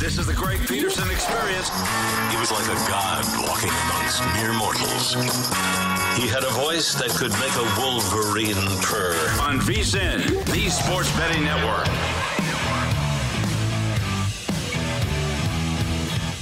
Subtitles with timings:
[0.00, 1.70] This is the Greg Peterson experience.
[2.30, 5.14] He was like a god walking amongst mere mortals.
[6.16, 9.16] He had a voice that could make a wolverine purr.
[9.40, 11.86] On VSIN, the Sports Betting Network.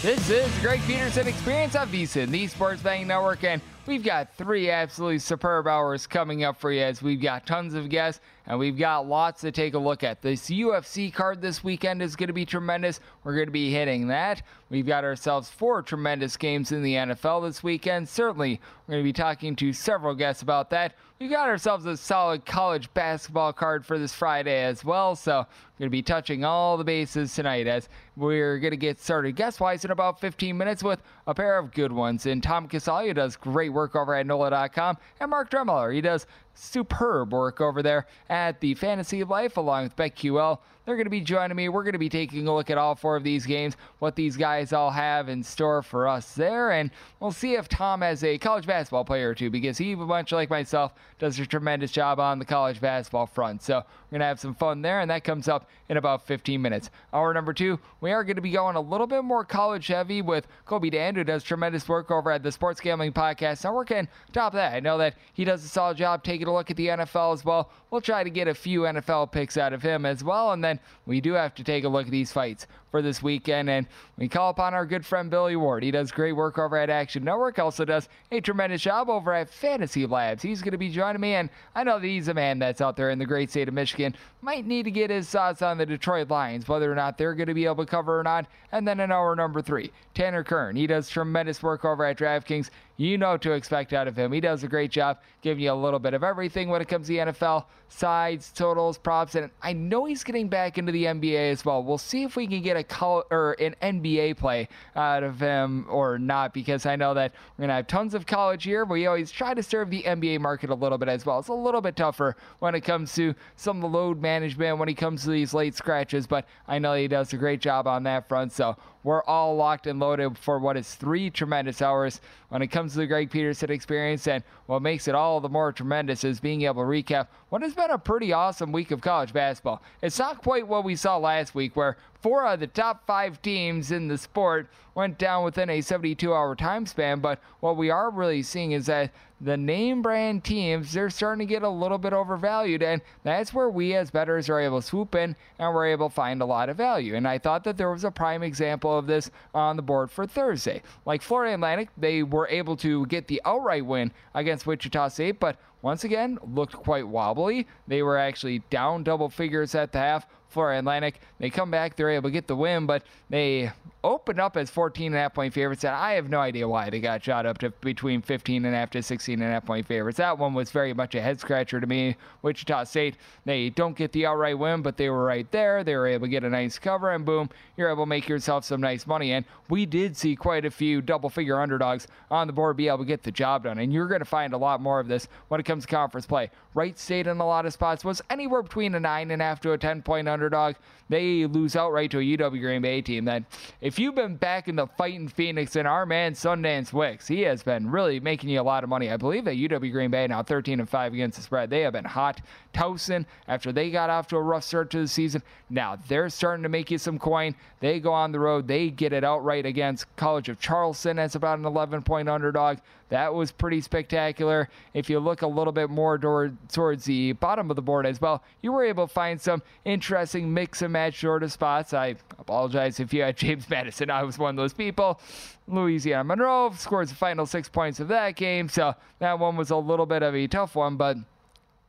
[0.02, 4.36] This is the Greg Peterson Experience on VSIN, the Sports Betting Network, and we've got
[4.36, 8.58] three absolutely superb hours coming up for you as we've got tons of guests and
[8.58, 10.20] we've got lots to take a look at.
[10.20, 13.00] This UFC card this weekend is going to be tremendous.
[13.22, 14.42] We're going to be hitting that.
[14.68, 18.08] We've got ourselves four tremendous games in the NFL this weekend.
[18.08, 20.94] Certainly, we're going to be talking to several guests about that.
[21.18, 25.16] We've got ourselves a solid college basketball card for this Friday as well.
[25.16, 29.00] So, we're going to be touching all the bases tonight as we're going to get
[29.00, 32.26] started guest wise in about 15 minutes with a pair of good ones.
[32.26, 37.32] And Tom Casale does great work over at NOLA.com, and Mark Drumheller, he does superb
[37.32, 40.58] work over there at the Fantasy Life along with BetQL.
[40.84, 41.68] They're going to be joining me.
[41.68, 44.36] We're going to be taking a look at all four of these games, what these
[44.36, 48.36] guys all have in store for us there, and we'll see if Tom has a
[48.36, 52.38] college basketball player or two because he, much like myself, does a tremendous job on
[52.38, 53.62] the college basketball front.
[53.62, 53.82] So
[54.14, 56.88] going to have some fun there, and that comes up in about 15 minutes.
[57.12, 60.22] Hour number two, we are going to be going a little bit more college heavy
[60.22, 63.90] with Kobe Dan, who does tremendous work over at the Sports Gambling Podcast Network.
[63.90, 66.70] And top of that, I know that he does a solid job taking a look
[66.70, 67.70] at the NFL as well.
[67.90, 70.78] We'll try to get a few NFL picks out of him as well, and then
[71.06, 73.68] we do have to take a look at these fights for this weekend.
[73.68, 75.82] And we call upon our good friend Billy Ward.
[75.82, 79.50] He does great work over at Action Network, also does a tremendous job over at
[79.50, 80.44] Fantasy Labs.
[80.44, 82.96] He's going to be joining me, and I know that he's a man that's out
[82.96, 84.14] there in the great state of Michigan.
[84.42, 87.48] Might need to get his thoughts on the Detroit Lions, whether or not they're going
[87.48, 88.46] to be able to cover or not.
[88.70, 90.76] And then in our number three, Tanner Kern.
[90.76, 92.70] He does tremendous work over at DraftKings.
[92.96, 94.30] You know to expect out of him.
[94.30, 97.08] He does a great job giving you a little bit of everything when it comes
[97.08, 101.50] to the NFL sides, totals, props, and I know he's getting back into the NBA
[101.50, 101.82] as well.
[101.82, 105.86] We'll see if we can get a col- or an NBA play out of him
[105.88, 109.06] or not, because I know that we're gonna have tons of college here, but we
[109.06, 111.38] always try to serve the NBA market a little bit as well.
[111.38, 114.88] It's a little bit tougher when it comes to some of the load management when
[114.88, 118.04] it comes to these late scratches, but I know he does a great job on
[118.04, 118.52] that front.
[118.52, 122.92] So we're all locked and loaded for what is three tremendous hours when it comes
[122.92, 124.26] to the Greg Peterson experience.
[124.26, 127.74] And what makes it all the more tremendous is being able to recap what has
[127.74, 129.82] been a pretty awesome week of college basketball.
[130.02, 133.92] It's not quite what we saw last week, where four of the top five teams
[133.92, 137.20] in the sport went down within a 72 hour time span.
[137.20, 139.10] But what we are really seeing is that
[139.40, 142.82] the name brand teams, they're starting to get a little bit overvalued.
[142.82, 146.14] And that's where we as bettors are able to swoop in and we're able to
[146.14, 147.14] find a lot of value.
[147.14, 150.26] And I thought that there was a prime example of this on the board for
[150.26, 150.82] Thursday.
[151.04, 155.56] Like Florida Atlantic, they were able to get the outright win against Wichita State, but
[155.82, 157.66] once again looked quite wobbly.
[157.86, 160.26] They were actually down double figures at the half.
[160.54, 161.20] Florida Atlantic.
[161.40, 163.72] They come back, they're able to get the win, but they
[164.04, 165.82] opened up as 14 and a half point favorites.
[165.82, 168.78] And I have no idea why they got shot up to between 15 and a
[168.78, 170.18] half to 16 and a half point favorites.
[170.18, 172.16] That one was very much a head scratcher to me.
[172.42, 173.16] Wichita State,
[173.46, 175.82] they don't get the outright win, but they were right there.
[175.82, 178.64] They were able to get a nice cover, and boom, you're able to make yourself
[178.64, 179.32] some nice money.
[179.32, 182.98] And we did see quite a few double figure underdogs on the board be able
[182.98, 183.78] to get the job done.
[183.78, 186.26] And you're going to find a lot more of this when it comes to conference
[186.26, 186.50] play.
[186.74, 189.60] Wright State in a lot of spots was anywhere between a nine and a half
[189.60, 190.74] to a 10 point underdog.
[191.08, 193.24] They lose outright to a UW Green Bay team.
[193.26, 193.44] That
[193.80, 197.42] if you've been back in the fight in Phoenix and our man Sundance Wicks, he
[197.42, 199.10] has been really making you a lot of money.
[199.10, 201.70] I believe that UW Green Bay now 13 and 5 against the spread.
[201.70, 202.40] They have been hot.
[202.72, 206.62] Towson, after they got off to a rough start to the season, now they're starting
[206.62, 207.54] to make you some coin.
[207.80, 211.58] They go on the road, they get it outright against College of Charleston as about
[211.58, 212.78] an 11 point underdog.
[213.10, 214.68] That was pretty spectacular.
[214.92, 218.20] If you look a little bit more toward, towards the bottom of the board as
[218.20, 221.92] well, you were able to find some interesting mix and match sort of spots.
[221.92, 224.10] I apologize if you had James Madison.
[224.10, 225.20] I was one of those people.
[225.66, 229.76] Louisiana Monroe scores the final six points of that game, so that one was a
[229.76, 231.16] little bit of a tough one, but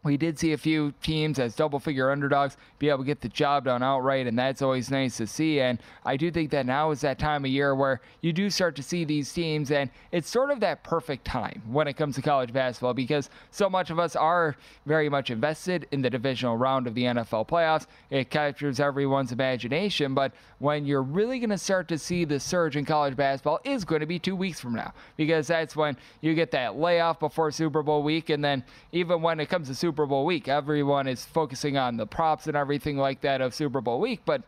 [0.05, 3.29] we did see a few teams as double figure underdogs be able to get the
[3.29, 5.59] job done outright, and that's always nice to see.
[5.59, 8.75] And I do think that now is that time of year where you do start
[8.75, 12.21] to see these teams, and it's sort of that perfect time when it comes to
[12.21, 14.55] college basketball because so much of us are
[14.85, 17.87] very much invested in the divisional round of the NFL playoffs.
[18.11, 22.77] It captures everyone's imagination, but when you're really going to start to see the surge
[22.77, 26.35] in college basketball is going to be two weeks from now because that's when you
[26.35, 29.94] get that layoff before Super Bowl week, and then even when it comes to Super
[29.95, 30.49] Super Bowl week.
[30.49, 34.41] Everyone is focusing on the props and everything like that of Super Bowl week, but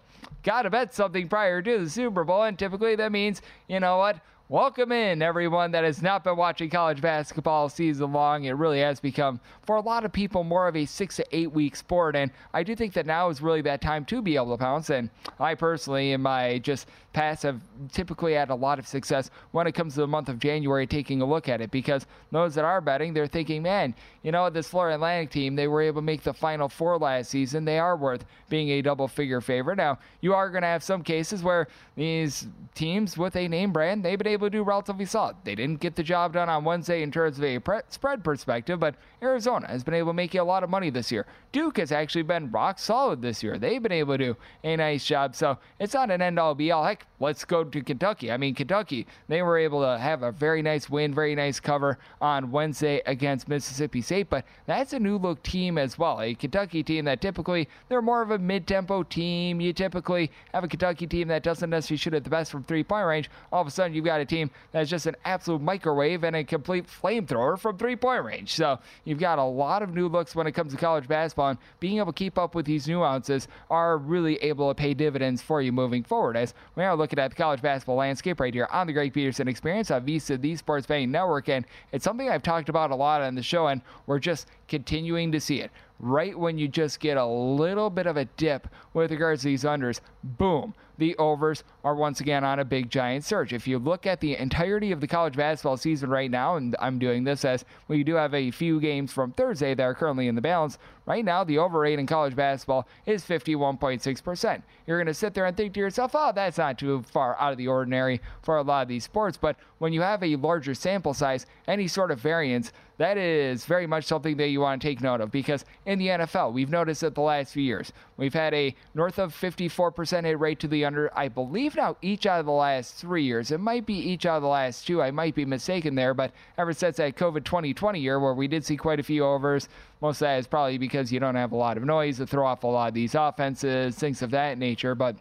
[0.44, 4.20] gotta bet something prior to the Super Bowl, and typically that means, you know what?
[4.50, 8.44] Welcome in everyone that has not been watching college basketball season long.
[8.44, 11.54] It really has become, for a lot of people, more of a six to eight
[11.54, 12.18] week sport.
[12.18, 14.90] And I do think that now is really that time to be able to pounce.
[14.90, 15.10] And
[15.40, 16.88] I personally, in my just
[17.18, 17.60] past, have
[17.92, 21.20] typically had a lot of success when it comes to the month of January taking
[21.24, 24.68] a look at it because those that are betting, they're thinking, man, you know, this
[24.68, 27.66] Florida Atlantic team, they were able to make the final four last season.
[27.66, 29.78] They are worth being a double figure favorite.
[29.78, 34.06] Now, you are going to have some cases where these teams with a name brand,
[34.06, 35.38] they've been able to do relatively solid.
[35.44, 38.80] They didn't get the job done on Wednesday in terms of a pre- spread perspective,
[38.80, 38.94] but
[39.24, 41.26] Arizona has been able to make you a lot of money this year.
[41.52, 43.58] Duke has actually been rock solid this year.
[43.58, 45.36] They've been able to do a nice job.
[45.36, 46.86] So it's not an end all be all.
[46.86, 48.32] Heck, let's go to Kentucky.
[48.32, 51.98] I mean, Kentucky, they were able to have a very nice win, very nice cover
[52.22, 56.22] on Wednesday against Mississippi State, but that's a new look team as well.
[56.22, 59.60] A Kentucky team that typically they're more of a mid tempo team.
[59.60, 62.84] You typically have a Kentucky team that doesn't necessarily shoot at the best from three
[62.84, 63.30] point range.
[63.52, 66.44] All of a sudden, you've got a team that's just an absolute microwave and a
[66.44, 68.54] complete flamethrower from three point range.
[68.54, 71.60] So you've got a lot of new looks when it comes to college basketball, and
[71.80, 75.62] being able to keep up with these nuances are really able to pay dividends for
[75.62, 76.38] you moving forward.
[76.38, 79.48] As we are looking at the college basketball landscape right here on the Greg Peterson
[79.48, 83.22] Experience on VSIN, the Sports Betting Network, and it's something I've talked about a lot
[83.22, 87.18] on the show, and we're just continuing to see it right when you just get
[87.18, 91.96] a little bit of a dip with regards to these unders, boom, the overs are
[91.96, 93.54] once again on a big giant surge.
[93.54, 96.98] If you look at the entirety of the college basketball season right now, and I'm
[97.00, 100.36] doing this as we do have a few games from Thursday that are currently in
[100.36, 104.62] the balance, right now the over rate in college basketball is 51.6%.
[104.86, 107.52] You're going to sit there and think to yourself, oh, that's not too far out
[107.52, 109.38] of the ordinary for a lot of these sports.
[109.38, 113.86] But when you have a larger sample size, any sort of variance, that is very
[113.86, 117.02] much something that you want to take note of because in the NFL, we've noticed
[117.02, 120.84] that the last few years, we've had a north of 54% hit rate to the
[120.84, 123.52] under, I believe now each out of the last three years.
[123.52, 125.02] It might be each out of the last two.
[125.02, 128.66] I might be mistaken there, but ever since that COVID 2020 year where we did
[128.66, 129.70] see quite a few overs,
[130.02, 132.48] most of that is probably because you don't have a lot of noise to throw
[132.48, 134.96] off a lot of these offenses, things of that nature.
[134.96, 135.18] But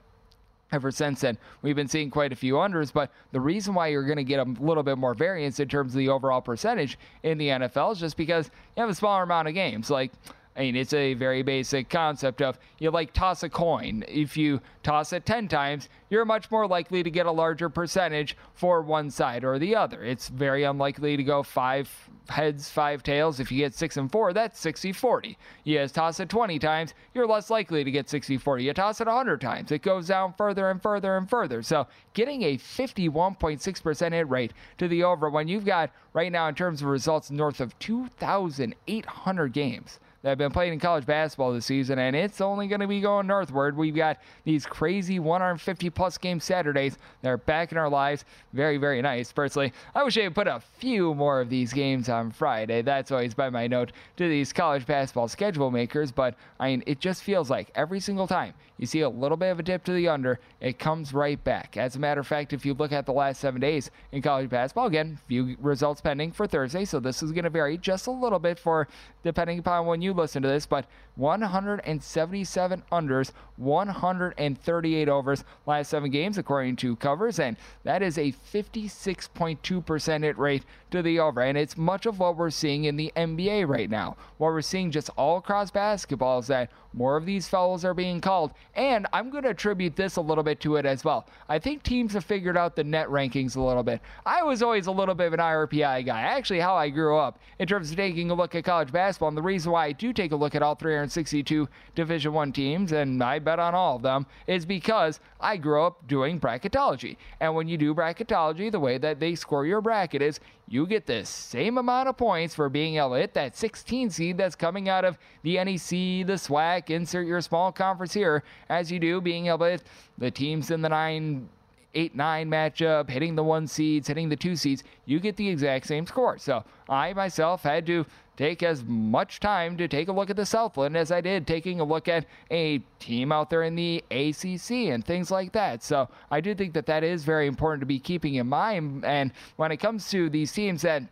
[0.73, 1.39] ever since then.
[1.63, 4.41] We've been seeing quite a few unders, but the reason why you're going to get
[4.41, 8.01] a little bit more variance in terms of the overall percentage in the NFL is
[8.01, 9.91] just because you have a smaller amount of games.
[9.91, 10.13] Like,
[10.57, 14.05] I mean, it's a very basic concept of you like toss a coin.
[14.09, 18.37] If you toss it 10 times, you're much more likely to get a larger percentage
[18.55, 20.03] for one side or the other.
[20.03, 21.91] It's very unlikely to go five
[22.31, 23.39] heads, five tails.
[23.39, 25.37] If you get six and four, that's 60 40.
[25.65, 28.65] You toss it 20 times, you're less likely to get 60 40.
[28.65, 31.63] You toss it 100 times, it goes down further and further and further.
[31.63, 36.55] So getting a 51.6% hit rate to the over when you've got right now in
[36.55, 41.67] terms of results north of 2,800 games that have been played in college basketball this
[41.67, 43.77] season, and it's only going to be going northward.
[43.77, 48.25] We've got these crazy 150 plus game Saturdays that are back in our lives.
[48.53, 49.31] Very, very nice.
[49.31, 52.83] Personally, I wish they would put a few more of these games on Friday.
[52.83, 56.99] That's always by my note to these college basketball schedule makers, but I mean, it
[56.99, 59.93] just feels like every single time you see a little bit of a dip to
[59.93, 61.77] the under, it comes right back.
[61.77, 64.51] As a matter of fact, if you look at the last seven days in college
[64.51, 68.11] basketball, again, few results pending for Thursday, so this is going to vary just a
[68.11, 68.89] little bit for
[69.23, 76.39] depending upon when you listen to this, but 177 unders, 138 overs last seven games,
[76.39, 81.43] according to covers, and that is a 56.2% hit rate to the over.
[81.43, 84.17] And it's much of what we're seeing in the NBA right now.
[84.39, 88.21] What we're seeing just all across basketball is that more of these fouls are being
[88.21, 88.53] called.
[88.75, 91.27] And I'm going to attribute this a little bit to it as well.
[91.49, 94.01] I think teams have figured out the net rankings a little bit.
[94.25, 97.39] I was always a little bit of an IRPI guy, actually, how I grew up
[97.59, 99.29] in terms of taking a look at college basketball.
[99.29, 102.93] And the reason why I do take a look at all 362 Division One teams,
[102.93, 107.17] and I bet on all of them, is because I grew up doing bracketology.
[107.41, 111.07] And when you do bracketology, the way that they score your bracket is you get
[111.07, 114.89] the same amount of points for being able to hit that 16 seed that's coming
[114.89, 119.47] out of the NEC, the SWAC, insert your small conference here, as you do being
[119.47, 119.85] able to hit
[120.19, 121.49] the teams in the 9
[121.97, 125.87] 8 9 matchup, hitting the one seeds, hitting the two seeds, you get the exact
[125.87, 126.37] same score.
[126.37, 128.05] So I myself had to
[128.37, 131.81] take as much time to take a look at the Southland as I did taking
[131.81, 135.83] a look at a team out there in the ACC and things like that.
[135.83, 139.05] So I do think that that is very important to be keeping in mind.
[139.05, 141.03] And when it comes to these teams that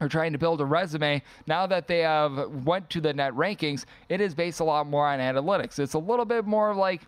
[0.00, 3.84] are trying to build a resume now that they have went to the net rankings
[4.08, 7.02] it is based a lot more on analytics it's a little bit more like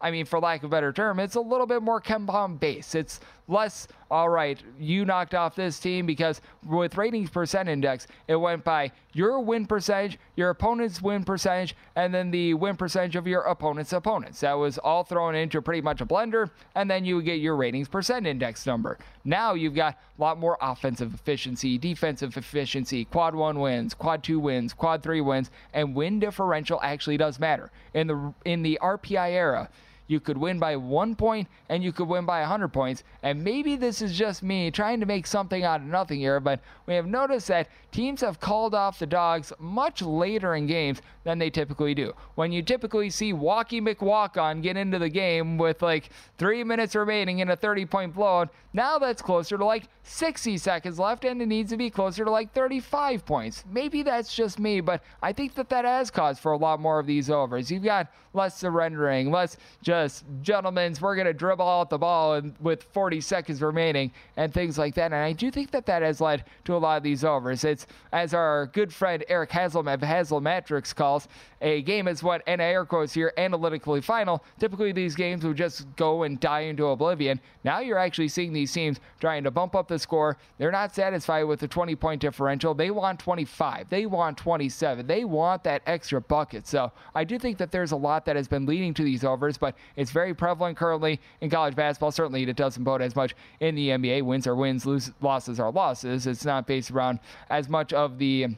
[0.00, 2.94] I mean, for lack of a better term, it's a little bit more KenPom based.
[2.94, 8.36] It's less, all right, you knocked off this team because with ratings percent index, it
[8.36, 13.26] went by your win percentage, your opponent's win percentage, and then the win percentage of
[13.26, 14.40] your opponent's opponents.
[14.40, 17.56] That was all thrown into pretty much a blender, and then you would get your
[17.56, 18.98] ratings percent index number.
[19.24, 24.38] Now you've got a lot more offensive efficiency, defensive efficiency, quad one wins, quad two
[24.38, 27.70] wins, quad three wins, and win differential actually does matter.
[27.94, 29.68] In the in the RPI era,
[30.10, 33.04] you could win by one point and you could win by 100 points.
[33.22, 36.60] And maybe this is just me trying to make something out of nothing here, but
[36.86, 41.38] we have noticed that teams have called off the dogs much later in games than
[41.38, 42.14] they typically do.
[42.34, 47.40] When you typically see Walkie McWalk-on get into the game with like three minutes remaining
[47.40, 51.46] in a 30 point blowout, now that's closer to like 60 seconds left and it
[51.46, 53.64] needs to be closer to like 35 points.
[53.70, 56.98] Maybe that's just me, but I think that that has caused for a lot more
[56.98, 57.70] of these overs.
[57.70, 62.54] You've got less surrendering, less just gentlemen's, we're going to dribble out the ball and
[62.60, 65.06] with 40 seconds remaining and things like that.
[65.06, 67.64] And I do think that that has led to a lot of these overs.
[67.64, 71.28] It's, as our good friend Eric of Haslametrics calls,
[71.60, 74.42] a game is what, and air quotes here, analytically final.
[74.58, 77.40] Typically, these games would just go and die into oblivion.
[77.64, 80.38] Now you're actually seeing these teams trying to bump up the score.
[80.58, 82.72] They're not satisfied with the 20 point differential.
[82.74, 83.90] They want 25.
[83.90, 85.06] They want 27.
[85.06, 86.66] They want that extra bucket.
[86.66, 89.58] So I do think that there's a lot that has been leading to these overs,
[89.58, 92.12] but it's very prevalent currently in college basketball.
[92.12, 94.22] Certainly, it doesn't bode as much in the NBA.
[94.22, 96.26] Wins are wins, lose, losses are losses.
[96.26, 97.18] It's not based around
[97.50, 98.56] as much of the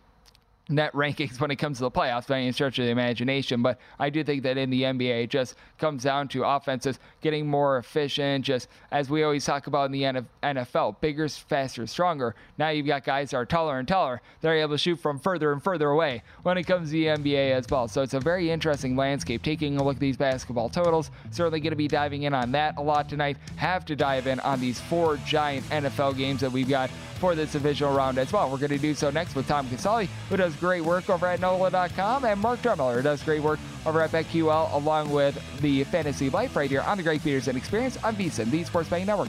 [0.73, 3.63] net rankings when it comes to the playoffs by any stretch of the imagination.
[3.63, 7.47] But I do think that in the NBA, it just comes down to offenses getting
[7.47, 12.35] more efficient, just as we always talk about in the NFL bigger, faster, stronger.
[12.59, 14.21] Now you've got guys that are taller and taller.
[14.41, 17.53] They're able to shoot from further and further away when it comes to the NBA
[17.53, 17.89] as well.
[17.89, 19.43] So it's a very interesting landscape.
[19.43, 22.77] Taking a look at these basketball totals, certainly going to be diving in on that
[22.77, 23.37] a lot tonight.
[23.57, 26.91] Have to dive in on these four giant NFL games that we've got
[27.23, 28.51] for this divisional round as well.
[28.51, 31.41] We're going to do so next with Tom Casale, who does great work over at
[31.41, 36.31] NOLA.com, and Mark Drumheller, who does great work over at BetQL, along with the Fantasy
[36.31, 39.29] Life right here on the Greg Peterson Experience on VSiN, the Sports Betting Network.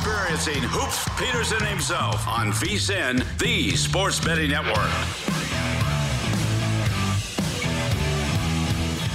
[0.00, 4.78] Experiencing Hoops Peterson himself on VSIN, the Sports Betting Network.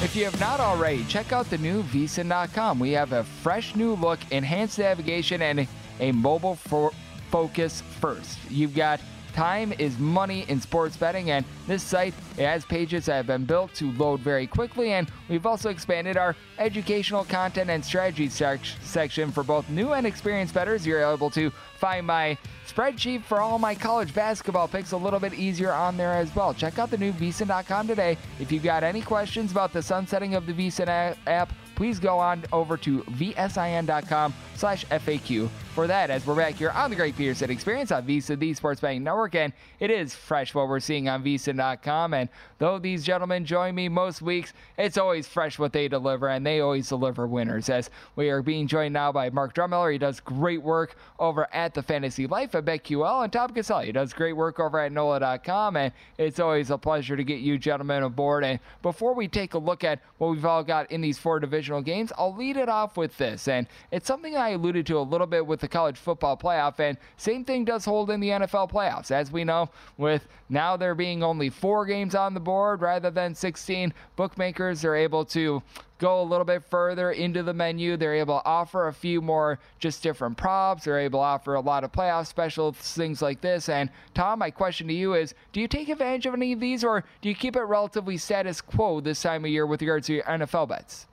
[0.04, 2.78] If you have not already, check out the new vsin.com.
[2.78, 5.68] We have a fresh new look, enhanced navigation, and
[6.00, 6.94] a mobile fo-
[7.32, 8.38] focus first.
[8.52, 9.02] You've got
[9.36, 13.74] time is money in sports betting, and this site has pages that have been built
[13.76, 14.94] to load very quickly.
[14.94, 20.08] And we've also expanded our educational content and strategy sec- section for both new and
[20.08, 20.88] experienced bettors.
[20.88, 25.34] You're able to find my spreadsheet for all my college basketball picks a little bit
[25.34, 26.54] easier on there as well.
[26.54, 28.18] Check out the new vsin.com today.
[28.40, 32.44] If you've got any questions about the sunsetting of the vsin app, please go on
[32.54, 37.52] over to vsin.com slash FAQ for that as we're back here on the Greg Peterson
[37.52, 39.36] Experience on VSIN, the Sports Betting Network.
[39.36, 42.14] And it is fresh what we're seeing on vsin.com.
[42.14, 46.46] And though these gentlemen join me most weeks, it's always fresh what they deliver, and
[46.46, 47.70] they always deliver winners.
[47.70, 49.92] As we are being joined now by Mark Drumheller.
[49.92, 53.86] He does great work over at the Fantasy Life at BetQL, and Tom Casale.
[53.86, 55.78] He does great work over at NOLA.com.
[55.78, 58.44] And it's always a pleasure to get you gentlemen aboard.
[58.44, 61.82] And before we take a look at what we've all got in these four divisional
[61.82, 63.48] games, I'll lead it off with this.
[63.48, 66.98] And it's something I alluded to a little bit with the college football playoff, and
[67.18, 69.12] same thing does hold in the NFL playoffs.
[69.12, 73.36] As we know, with now there being only four games on the board rather than
[73.36, 75.62] 16, bookmakers are able to
[75.98, 77.98] go a little bit further into the menu.
[77.98, 80.84] They're able to offer a few more just different props.
[80.84, 83.70] They're able to offer a lot of playoff specials, things like this.
[83.70, 86.84] And Tom, my question to you is do you take advantage of any of these,
[86.84, 90.14] or do you keep it relatively status quo this time of year with regards to
[90.14, 91.08] your NFL bets?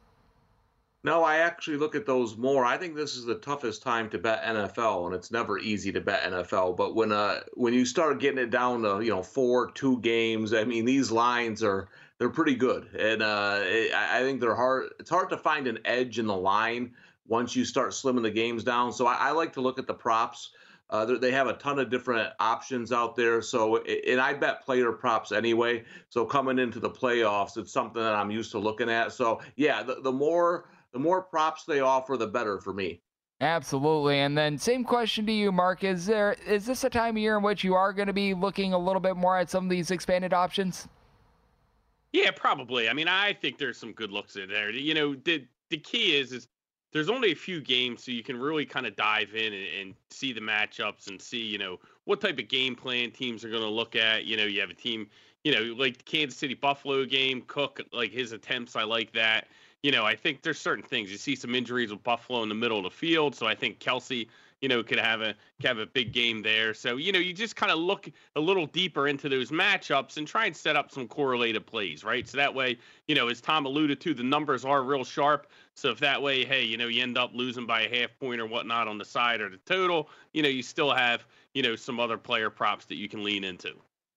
[1.05, 2.65] No, I actually look at those more.
[2.65, 6.01] I think this is the toughest time to bet NFL, and it's never easy to
[6.01, 6.77] bet NFL.
[6.77, 10.55] But when uh when you start getting it down to you know four, two games,
[10.55, 14.91] I mean these lines are they're pretty good, and uh, it, I think they're hard.
[15.01, 16.93] It's hard to find an edge in the line
[17.27, 18.93] once you start slimming the games down.
[18.93, 20.51] So I, I like to look at the props.
[20.89, 23.41] Uh, they have a ton of different options out there.
[23.41, 25.85] So, and I bet player props anyway.
[26.11, 29.13] So coming into the playoffs, it's something that I'm used to looking at.
[29.13, 33.01] So yeah, the, the more the more props they offer, the better for me.
[33.41, 34.21] Absolutely.
[34.21, 35.83] And then same question to you, Mark.
[35.83, 38.35] Is there is this a time of year in which you are going to be
[38.35, 40.87] looking a little bit more at some of these expanded options?
[42.13, 42.89] Yeah, probably.
[42.89, 44.71] I mean, I think there's some good looks in there.
[44.71, 46.47] You know, the the key is is
[46.93, 49.95] there's only a few games, so you can really kind of dive in and, and
[50.11, 53.63] see the matchups and see, you know, what type of game plan teams are going
[53.63, 54.25] to look at.
[54.25, 55.09] You know, you have a team,
[55.43, 59.49] you know, like Kansas City Buffalo game, Cook, like his attempts, I like that
[59.83, 61.11] you know, I think there's certain things.
[61.11, 63.81] You see some injuries with Buffalo in the middle of the field, so I think
[63.81, 64.29] Kelce,
[64.61, 66.73] you know, could have a could have a big game there.
[66.73, 70.27] So you know, you just kind of look a little deeper into those matchups and
[70.27, 72.29] try and set up some correlated plays, right?
[72.29, 75.49] So that way, you know, as Tom alluded to, the numbers are real sharp.
[75.75, 78.41] So if that way, hey, you know, you end up losing by a half point
[78.41, 81.77] or whatnot on the side or the total, you know, you still have you know
[81.77, 83.75] some other player props that you can lean into.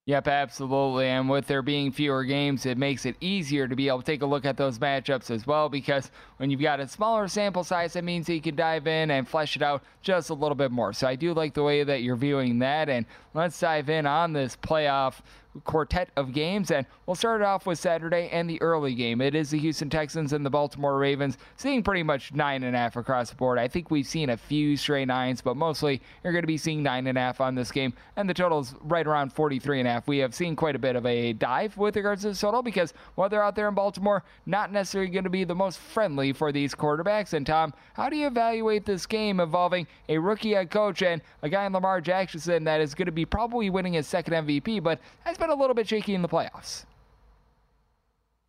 [0.07, 1.07] Yep, absolutely.
[1.07, 4.21] And with there being fewer games, it makes it easier to be able to take
[4.21, 7.93] a look at those matchups as well because when you've got a smaller sample size,
[7.93, 10.69] that means that you can dive in and flesh it out just a little bit
[10.69, 10.93] more.
[10.93, 12.87] So I do like the way that you're viewing that.
[12.87, 15.21] And let's dive in on this playoff
[15.63, 16.71] quartet of games.
[16.71, 19.21] And we'll start it off with Saturday and the early game.
[19.21, 22.79] It is the Houston Texans and the Baltimore Ravens, seeing pretty much nine and a
[22.79, 23.57] half across the board.
[23.57, 26.83] I think we've seen a few stray nines, but mostly you're going to be seeing
[26.83, 27.93] nine and a half on this game.
[28.15, 30.07] And the total is right around 43 and a half.
[30.07, 32.93] We have seen quite a bit of a dive with regards to the total because
[33.15, 36.51] while they're out there in Baltimore, not necessarily going to be the most friendly for
[36.51, 37.33] these quarterbacks.
[37.33, 41.49] And Tom, how do you evaluate this game involving a rookie head coach and a
[41.49, 44.99] guy in Lamar Jackson that is going to be probably winning his second MVP, but
[45.23, 46.85] has been a little bit shaky in the playoffs.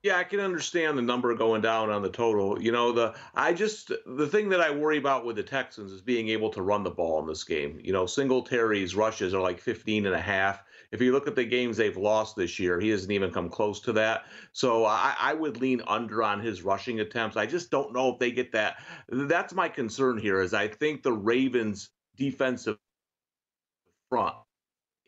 [0.07, 2.63] Yeah, I can understand the number going down on the total.
[2.63, 6.01] You know, the I just the thing that I worry about with the Texans is
[6.01, 7.81] being able to run the ball in this game.
[7.83, 10.63] You know, Singletary's rushes are like 15 and a half.
[10.93, 13.81] If you look at the games they've lost this year, he hasn't even come close
[13.81, 14.27] to that.
[14.53, 17.37] So I, I would lean under on his rushing attempts.
[17.37, 18.77] I just don't know if they get that.
[19.09, 20.41] That's my concern here.
[20.41, 22.79] Is I think the Ravens defensive
[24.09, 24.37] front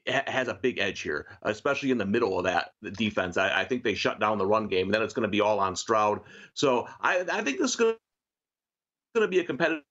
[0.09, 3.37] has a big edge here, especially in the middle of that defense.
[3.37, 5.41] I, I think they shut down the run game, and then it's going to be
[5.41, 6.21] all on Stroud.
[6.55, 7.97] So I, I think this is going
[9.15, 9.83] to be a competitive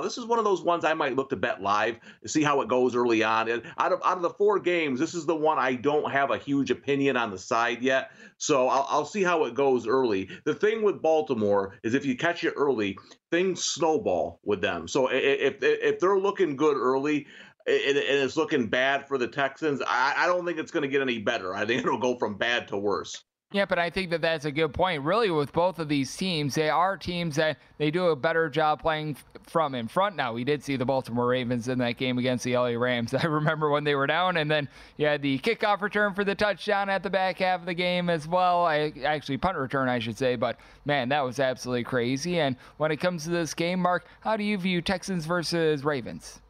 [0.00, 2.62] this is one of those ones I might look to bet live to see how
[2.62, 3.50] it goes early on.
[3.50, 6.30] And out of out of the four games, this is the one I don't have
[6.30, 8.12] a huge opinion on the side yet.
[8.38, 10.30] So I'll, I'll see how it goes early.
[10.44, 12.96] The thing with Baltimore is if you catch it early,
[13.30, 14.88] things snowball with them.
[14.88, 17.26] So if if, if they're looking good early,
[17.66, 21.02] and it's looking bad for the Texans, I, I don't think it's going to get
[21.02, 21.54] any better.
[21.54, 23.22] I think it'll go from bad to worse.
[23.52, 25.02] Yeah, but I think that that's a good point.
[25.02, 28.80] Really, with both of these teams, they are teams that they do a better job
[28.80, 30.16] playing from in front.
[30.16, 33.12] Now, we did see the Baltimore Ravens in that game against the LA Rams.
[33.22, 36.34] I remember when they were down, and then you had the kickoff return for the
[36.34, 38.64] touchdown at the back half of the game as well.
[38.64, 40.34] I actually punt return, I should say.
[40.36, 42.40] But man, that was absolutely crazy.
[42.40, 46.40] And when it comes to this game, Mark, how do you view Texans versus Ravens?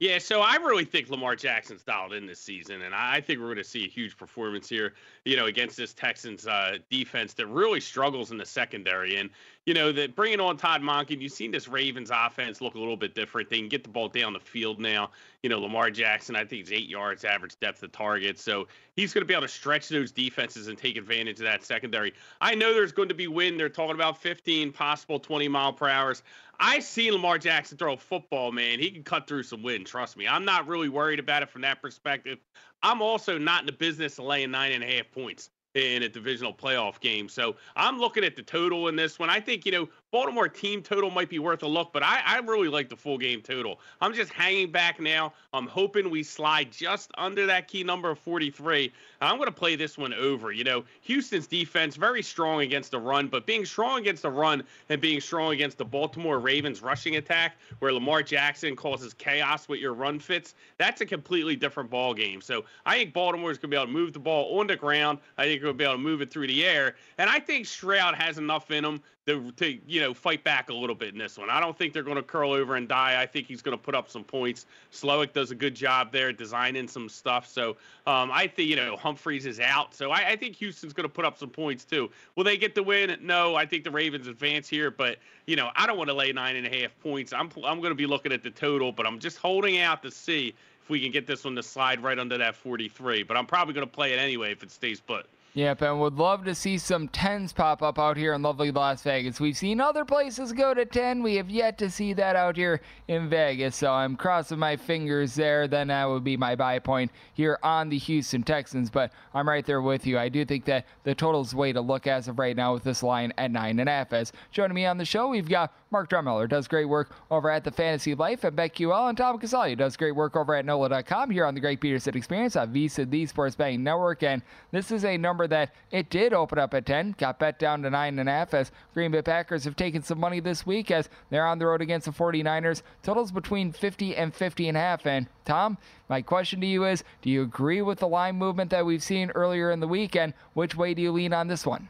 [0.00, 3.46] Yeah, so I really think Lamar Jackson's dialed in this season, and I think we're
[3.46, 7.48] going to see a huge performance here, you know, against this Texans uh, defense that
[7.48, 9.16] really struggles in the secondary.
[9.16, 9.28] And
[9.68, 12.96] you know, that bringing on Todd Monken, you've seen this Ravens offense look a little
[12.96, 13.50] bit different.
[13.50, 15.10] They can get the ball down the field now.
[15.42, 18.38] You know, Lamar Jackson, I think, is eight yards average depth of target.
[18.38, 21.64] So he's going to be able to stretch those defenses and take advantage of that
[21.64, 22.14] secondary.
[22.40, 23.60] I know there's going to be wind.
[23.60, 26.22] They're talking about 15, possible 20 mile per hours.
[26.60, 28.78] I see Lamar Jackson throw a football, man.
[28.80, 29.86] He can cut through some wind.
[29.86, 30.26] Trust me.
[30.26, 32.38] I'm not really worried about it from that perspective.
[32.82, 36.08] I'm also not in the business of laying nine and a half points in a
[36.08, 37.28] divisional playoff game.
[37.28, 39.30] So I'm looking at the total in this one.
[39.30, 42.38] I think, you know, Baltimore team total might be worth a look, but I, I
[42.38, 43.78] really like the full game total.
[44.00, 45.34] I'm just hanging back now.
[45.52, 48.90] I'm hoping we slide just under that key number of 43.
[49.20, 50.50] I'm going to play this one over.
[50.50, 54.62] You know, Houston's defense very strong against the run, but being strong against the run
[54.88, 59.80] and being strong against the Baltimore Ravens rushing attack, where Lamar Jackson causes chaos with
[59.80, 62.40] your run fits, that's a completely different ball game.
[62.40, 64.76] So I think Baltimore is going to be able to move the ball on the
[64.76, 65.18] ground.
[65.36, 68.14] I think they're be able to move it through the air, and I think Stroud
[68.14, 71.36] has enough in him to, to you know fight back a little bit in this
[71.36, 71.50] one.
[71.50, 73.20] I don't think they're going to curl over and die.
[73.20, 74.64] I think he's going to put up some points.
[74.90, 77.46] Slowik does a good job there designing some stuff.
[77.46, 79.94] So um, I think you know Humphries is out.
[79.94, 82.10] So I, I think Houston's going to put up some points too.
[82.36, 83.16] Will they get the win?
[83.20, 86.32] No, I think the Ravens advance here, but you know I don't want to lay
[86.32, 87.34] nine and a half points.
[87.34, 90.10] I'm I'm going to be looking at the total, but I'm just holding out to
[90.10, 93.24] see if we can get this one to slide right under that 43.
[93.24, 95.26] But I'm probably going to play it anyway if it stays put.
[95.58, 99.02] Yep, and would love to see some 10s pop up out here in lovely Las
[99.02, 99.40] Vegas.
[99.40, 101.20] We've seen other places go to 10.
[101.20, 103.74] We have yet to see that out here in Vegas.
[103.74, 105.66] So I'm crossing my fingers there.
[105.66, 108.88] Then that would be my buy point here on the Houston Texans.
[108.88, 110.16] But I'm right there with you.
[110.16, 113.02] I do think that the total's way to look as of right now with this
[113.02, 114.12] line at 9.5.
[114.12, 117.64] As joining me on the show, we've got Mark Drumheller, does great work over at
[117.64, 121.46] the Fantasy Life at BetQL, and Tom Casale does great work over at NOLA.com here
[121.46, 124.22] on the Greg Peterson Experience on VSiN, the Sports Betting Network.
[124.22, 127.82] And this is a number that it did open up at 10, got bet down
[127.82, 131.58] to 9.5 as Green Bay Packers have taken some money this week as they're on
[131.58, 132.82] the road against the 49ers.
[133.02, 135.06] Totals between 50 and 50 and a half.
[135.06, 138.86] And Tom, my question to you is do you agree with the line movement that
[138.86, 140.16] we've seen earlier in the week?
[140.16, 141.88] And which way do you lean on this one?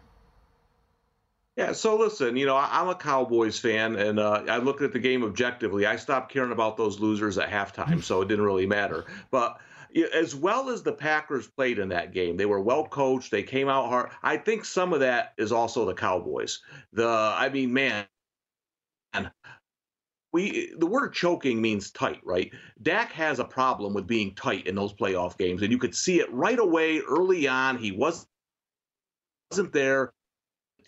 [1.59, 5.01] Yeah, so listen, you know, I'm a Cowboys fan, and uh, I looked at the
[5.01, 5.87] game objectively.
[5.87, 9.07] I stopped caring about those losers at halftime, so it didn't really matter.
[9.33, 9.59] But
[10.15, 13.31] as well as the Packers played in that game, they were well coached.
[13.31, 14.11] They came out hard.
[14.23, 16.61] I think some of that is also the Cowboys.
[16.93, 18.07] The, I mean, man,
[20.33, 22.53] we the word choking means tight, right?
[22.83, 26.21] Dak has a problem with being tight in those playoff games, and you could see
[26.21, 27.79] it right away early on.
[27.79, 28.27] He was
[29.51, 30.13] wasn't there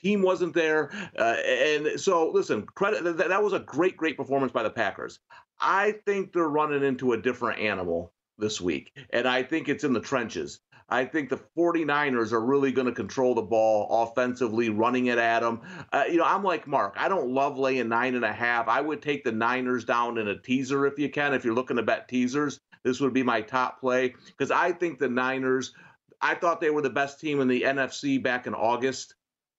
[0.03, 0.91] team wasn't there.
[1.19, 5.21] Uh, and so, listen, credit that, that was a great, great performance by the Packers.
[5.61, 9.93] I think they're running into a different animal this week, and I think it's in
[9.93, 10.61] the trenches.
[10.89, 15.41] I think the 49ers are really going to control the ball offensively, running it at
[15.41, 15.61] them.
[15.93, 16.97] Uh, you know, I'm like Mark.
[16.99, 18.67] I don't love laying nine and a half.
[18.67, 21.33] I would take the Niners down in a teaser if you can.
[21.33, 24.99] If you're looking to bet teasers, this would be my top play because I think
[24.99, 25.73] the Niners.
[26.23, 29.15] I thought they were the best team in the NFC back in August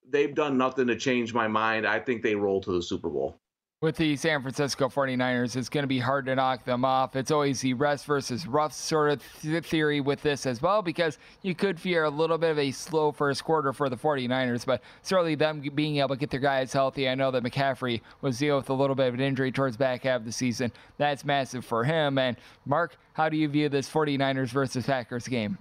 [0.10, 1.88] they've done nothing to change my mind.
[1.88, 3.41] I think they roll to the Super Bowl.
[3.82, 7.16] With the San Francisco 49ers, it's going to be hard to knock them off.
[7.16, 11.18] It's always the rest versus rough sort of th- theory with this as well, because
[11.42, 14.84] you could fear a little bit of a slow first quarter for the 49ers, but
[15.02, 17.10] certainly them being able to get their guys healthy.
[17.10, 20.04] I know that McCaffrey was dealing with a little bit of an injury towards back
[20.04, 20.72] half of the season.
[21.00, 22.20] That's massive for him.
[22.20, 25.58] And Mark, how do you view this 49ers versus Packers game?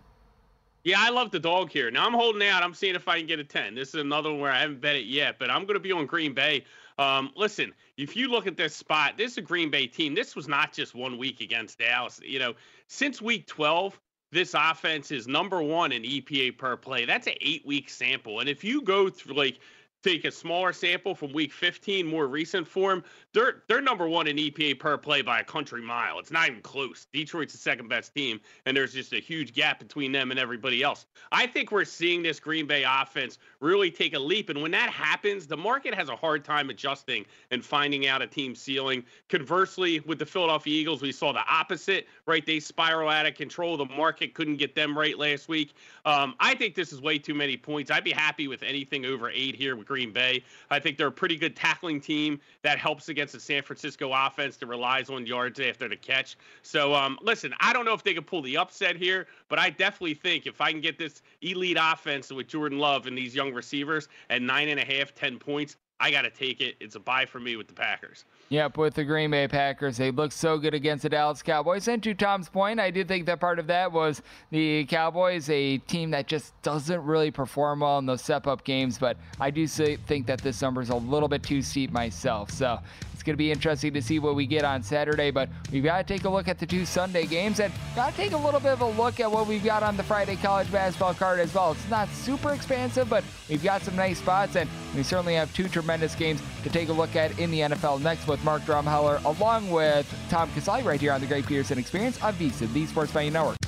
[0.84, 1.90] Yeah, I love the dog here.
[1.90, 2.62] Now I'm holding out.
[2.62, 3.74] I'm seeing if I can get a 10.
[3.74, 5.92] This is another one where I haven't bet it yet, but I'm going to be
[5.92, 6.64] on Green Bay.
[7.00, 10.14] Um, listen, if you look at this spot, this is a Green Bay team.
[10.14, 12.20] This was not just one week against Dallas.
[12.22, 12.52] You know,
[12.88, 13.98] since week 12,
[14.32, 17.06] this offense is number one in EPA per play.
[17.06, 18.40] That's an eight week sample.
[18.40, 19.60] And if you go through like
[20.02, 24.36] take a smaller sample from week 15, more recent form, they're they're number one in
[24.36, 26.18] EPA per play by a country mile.
[26.18, 27.06] It's not even close.
[27.12, 30.82] Detroit's the second best team, and there's just a huge gap between them and everybody
[30.82, 31.06] else.
[31.32, 34.90] I think we're seeing this Green Bay offense really take a leap, and when that
[34.90, 39.04] happens, the market has a hard time adjusting and finding out a team ceiling.
[39.28, 42.06] Conversely, with the Philadelphia Eagles, we saw the opposite.
[42.26, 43.76] Right, they spiral out of control.
[43.76, 45.74] The market couldn't get them right last week.
[46.04, 47.90] Um, I think this is way too many points.
[47.90, 50.44] I'd be happy with anything over eight here with Green Bay.
[50.70, 54.56] I think they're a pretty good tackling team that helps against the San Francisco offense
[54.58, 56.36] that relies on yards after the catch.
[56.62, 59.68] So, um, listen, I don't know if they can pull the upset here, but I
[59.70, 63.52] definitely think if I can get this elite offense with Jordan Love and these young
[63.52, 66.76] receivers at nine and a half, ten points, I got to take it.
[66.80, 68.24] It's a buy for me with the Packers.
[68.48, 71.86] Yep, with the Green Bay Packers, they look so good against the Dallas Cowboys.
[71.88, 75.76] And to Tom's point, I do think that part of that was the Cowboys, a
[75.78, 78.98] team that just doesn't really perform well in those step up games.
[78.98, 82.50] But I do think that this number is a little bit too steep myself.
[82.50, 82.80] So
[83.20, 85.98] it's going to be interesting to see what we get on Saturday, but we've got
[85.98, 88.60] to take a look at the two Sunday games and got to take a little
[88.60, 91.52] bit of a look at what we've got on the Friday college basketball card as
[91.52, 91.72] well.
[91.72, 95.68] It's not super expansive, but we've got some nice spots, and we certainly have two
[95.68, 99.70] tremendous games to take a look at in the NFL next with Mark Drumheller along
[99.70, 103.34] with Tom Casale right here on the Greg Peterson Experience on VSiN, the Sports Betting
[103.34, 103.59] Network.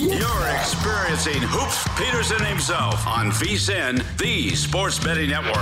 [0.00, 5.56] You're experiencing Hoops Peterson himself on VSiN, the Sports Betting Network.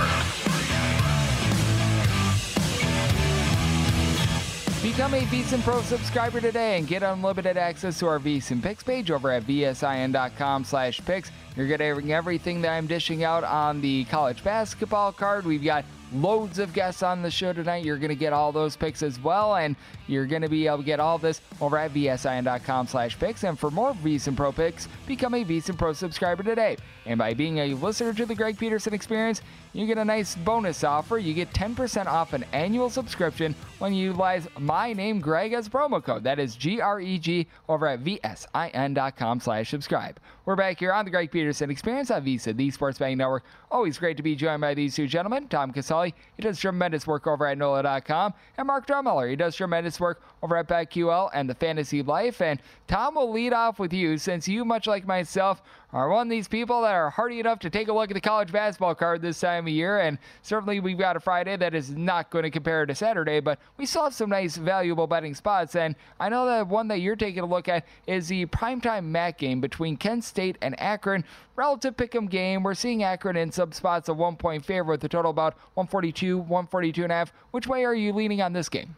[4.83, 9.09] Become a VSiN Pro subscriber today and get unlimited access to our VSiN Picks page
[9.09, 11.31] over at vsin.com slash picks.
[11.55, 15.47] You're getting everything that I'm dishing out on the college basketball card.
[15.47, 17.83] We've got loads of guests on the show tonight.
[17.83, 19.75] You're going to get all those picks as well, and
[20.07, 23.43] you're going to be able to get all this over at vsin.com slash picks.
[23.43, 26.77] And for more VSiN Pro picks, become a VSiN Pro subscriber today.
[27.05, 29.41] And by being a listener to the Greg Peterson Experience,
[29.77, 31.19] you get a nice bonus offer.
[31.19, 36.03] You get 10% off an annual subscription when you utilize my name, Greg, as promo
[36.03, 36.23] code.
[36.23, 40.19] That is G-R-E-G over at vsin.com slash subscribe.
[40.45, 43.43] We're back here on the Greg Peterson Experience on VSiN, the Sports Betting Network.
[43.69, 46.15] Always great to be joined by these two gentlemen, Tom Casale.
[46.37, 49.29] He does tremendous work over at NOLA.com, and Mark Drumheller.
[49.29, 52.41] He does tremendous work over at BetQL and the Fantasy Life.
[52.41, 55.61] And Tom will lead off with you since you, much like myself,
[55.93, 58.21] are one of these people that are hardy enough to take a look at the
[58.21, 59.99] college basketball card this time of year.
[59.99, 63.59] And certainly we've got a Friday that is not going to compare to Saturday, but
[63.77, 65.75] we still have some nice, valuable betting spots.
[65.75, 69.37] And I know that one that you're taking a look at is the primetime MAC
[69.37, 71.23] game between Kent State and Akron.
[71.55, 72.63] Relative pick'em game.
[72.63, 76.37] We're seeing Akron in some spots a one point favor with a total about 142,
[76.37, 77.33] 142 and a half.
[77.51, 78.95] Which way are you leaning on this game?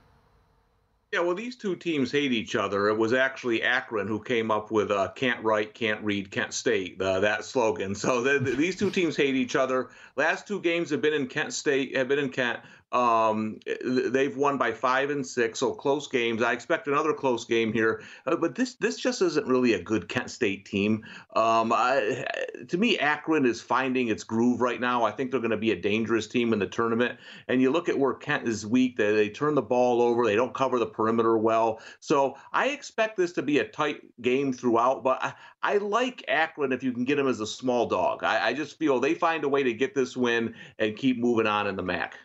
[1.11, 2.87] Yeah, well, these two teams hate each other.
[2.87, 7.01] It was actually Akron who came up with uh, "Can't write, can't read, Kent State"
[7.01, 7.95] uh, that slogan.
[7.95, 9.89] So the, the, these two teams hate each other.
[10.15, 12.59] Last two games have been in Kent State, have been in Kent.
[12.91, 16.41] Um, they've won by five and six, so close games.
[16.41, 20.10] I expect another close game here, uh, but this this just isn't really a good
[20.10, 21.06] Kent State team.
[21.36, 22.25] Um, I,
[22.67, 25.04] to me, Akron is finding its groove right now.
[25.04, 27.19] I think they're going to be a dangerous team in the tournament.
[27.47, 30.36] And you look at where Kent is weak; they, they turn the ball over, they
[30.36, 31.82] don't cover the perimeter well.
[31.99, 35.04] So I expect this to be a tight game throughout.
[35.04, 38.23] But I, I like Akron if you can get them as a small dog.
[38.23, 41.45] I, I just feel they find a way to get this win and keep moving
[41.45, 42.15] on in the MAC.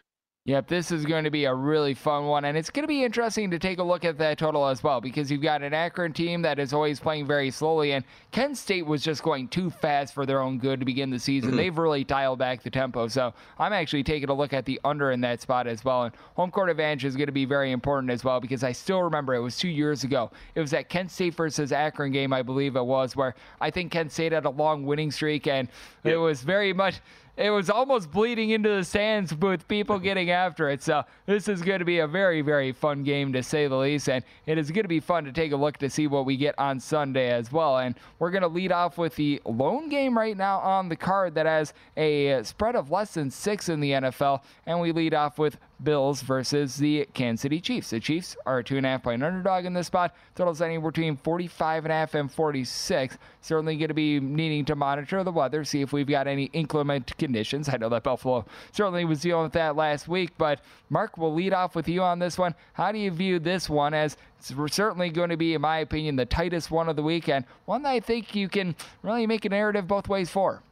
[0.47, 3.03] Yep, this is going to be a really fun one, and it's going to be
[3.03, 6.13] interesting to take a look at that total as well because you've got an Akron
[6.13, 10.13] team that is always playing very slowly, and Kent State was just going too fast
[10.13, 11.53] for their own good to begin the season.
[11.53, 11.57] Mm-hmm.
[11.57, 15.13] They've really dialed back the tempo, so I'm actually taking a look at the under
[15.13, 16.03] in that spot as well.
[16.03, 19.01] And home court advantage is going to be very important as well because I still
[19.01, 20.31] remember it was two years ago.
[20.55, 23.93] It was that Kent State versus Akron game, I believe it was, where I think
[23.93, 25.69] Kent State had a long winning streak, and
[26.05, 26.13] yep.
[26.13, 27.01] it was very much
[27.37, 30.83] it was almost bleeding into the stands with people getting after it.
[30.83, 34.09] So this is going to be a very, very fun game to say the least,
[34.09, 36.37] and it is going to be fun to take a look to see what we
[36.37, 37.79] get on Sunday as well.
[37.79, 41.35] And we're going to lead off with the lone game right now on the card
[41.35, 45.39] that has a spread of less than six in the NFL, and we lead off
[45.39, 47.91] with Bills versus the Kansas City Chiefs.
[47.91, 50.15] The Chiefs are a two and a half point underdog in this spot.
[50.35, 53.19] Totals anywhere between 45 and a half and 46.
[53.41, 57.17] Certainly going to be needing to monitor the weather, see if we've got any inclement
[57.19, 57.69] conditions.
[57.69, 60.61] I know that Buffalo certainly was dealing with that last week, but
[60.91, 62.55] Mark will lead off with you on this one.
[62.75, 66.17] How do you view this one as it's certainly going to be, in my opinion,
[66.17, 67.45] the tightest one of the weekend?
[67.65, 70.63] One that I think you can really make a narrative both ways for.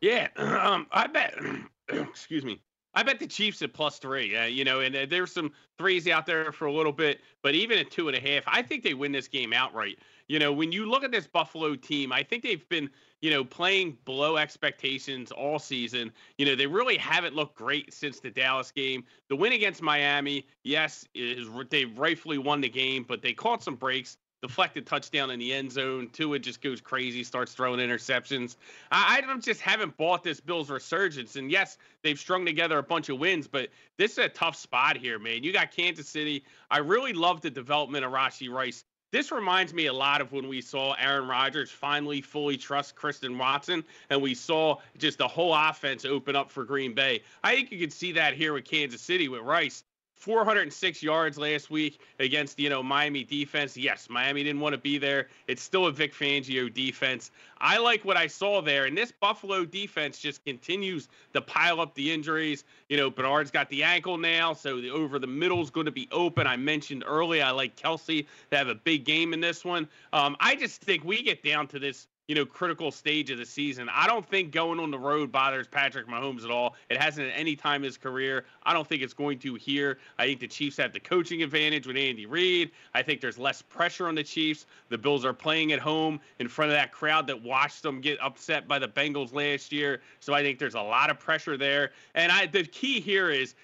[0.00, 1.34] Yeah, um, I bet.
[1.88, 2.60] excuse me.
[2.94, 4.36] I bet the Chiefs at plus three.
[4.36, 7.54] Uh, you know, and uh, there's some threes out there for a little bit, but
[7.54, 9.98] even at two and a half, I think they win this game outright.
[10.28, 12.88] You know, when you look at this Buffalo team, I think they've been,
[13.20, 16.12] you know, playing below expectations all season.
[16.38, 19.04] You know, they really haven't looked great since the Dallas game.
[19.28, 23.74] The win against Miami, yes, is they rightfully won the game, but they caught some
[23.74, 26.06] breaks deflected touchdown in the end zone.
[26.12, 28.56] Tua just goes crazy, starts throwing interceptions.
[28.92, 31.36] I, I just haven't bought this Bills resurgence.
[31.36, 34.98] And yes, they've strung together a bunch of wins, but this is a tough spot
[34.98, 35.44] here, man.
[35.44, 36.44] You got Kansas City.
[36.70, 38.84] I really love the development of Rashee Rice.
[39.12, 43.38] This reminds me a lot of when we saw Aaron Rodgers finally fully trust Christian
[43.38, 47.22] Watson, and we saw just the whole offense open up for Green Bay.
[47.42, 49.84] I think you can see that here with Kansas City with Rice.
[50.16, 53.76] 406 yards last week against you know Miami defense.
[53.76, 55.28] Yes, Miami didn't want to be there.
[55.48, 57.30] It's still a Vic Fangio defense.
[57.58, 61.94] I like what I saw there, and this Buffalo defense just continues to pile up
[61.94, 62.64] the injuries.
[62.88, 65.92] You know, Bernard's got the ankle now, so the, over the middle is going to
[65.92, 66.46] be open.
[66.46, 69.88] I mentioned early I like Kelce to have a big game in this one.
[70.12, 73.44] Um, I just think we get down to this you know, critical stage of the
[73.44, 73.88] season.
[73.92, 76.74] I don't think going on the road bothers Patrick Mahomes at all.
[76.88, 78.46] It hasn't at any time in his career.
[78.62, 79.98] I don't think it's going to here.
[80.18, 82.70] I think the Chiefs have the coaching advantage with Andy Reid.
[82.94, 84.64] I think there's less pressure on the Chiefs.
[84.88, 88.18] The Bills are playing at home in front of that crowd that watched them get
[88.22, 90.00] upset by the Bengals last year.
[90.20, 91.90] So I think there's a lot of pressure there.
[92.14, 93.54] And I the key here is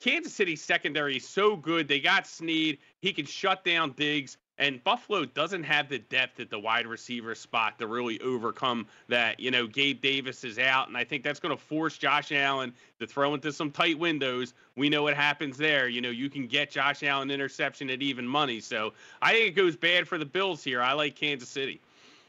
[0.00, 1.86] Kansas City's secondary is so good.
[1.86, 2.78] They got Sneed.
[3.00, 4.38] He can shut down Diggs.
[4.60, 9.40] And Buffalo doesn't have the depth at the wide receiver spot to really overcome that.
[9.40, 12.74] You know, Gabe Davis is out, and I think that's going to force Josh Allen
[12.98, 14.52] to throw into some tight windows.
[14.76, 15.88] We know what happens there.
[15.88, 18.60] You know, you can get Josh Allen interception at even money.
[18.60, 18.92] So
[19.22, 20.82] I think it goes bad for the Bills here.
[20.82, 21.80] I like Kansas City.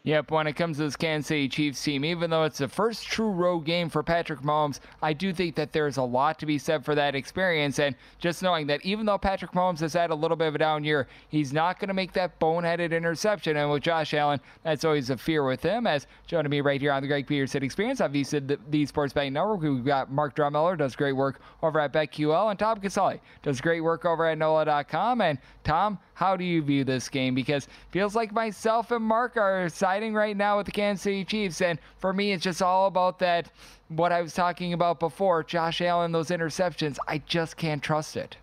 [0.03, 3.05] Yep, when it comes to this Kansas City Chiefs team, even though it's the first
[3.05, 6.57] true road game for Patrick Mahomes, I do think that there's a lot to be
[6.57, 7.77] said for that experience.
[7.77, 10.57] And just knowing that even though Patrick Mahomes has had a little bit of a
[10.57, 13.57] down year, he's not going to make that boneheaded interception.
[13.57, 15.85] And with Josh Allen, that's always a fear with him.
[15.85, 19.13] As joining me right here on the Greg Peterson Experience, I've used the, the Sports
[19.13, 19.61] Betting Network.
[19.61, 23.81] We've got Mark Drumheller, does great work over at BetQL, and Tom Casale does great
[23.81, 25.21] work over at NOLA.com.
[25.21, 27.33] And Tom, how do you view this game?
[27.33, 31.61] Because feels like myself and Mark are siding right now with the Kansas City Chiefs,
[31.61, 33.49] and for me, it's just all about that.
[33.87, 36.99] What I was talking about before, Josh Allen, those interceptions.
[37.07, 38.37] I just can't trust it.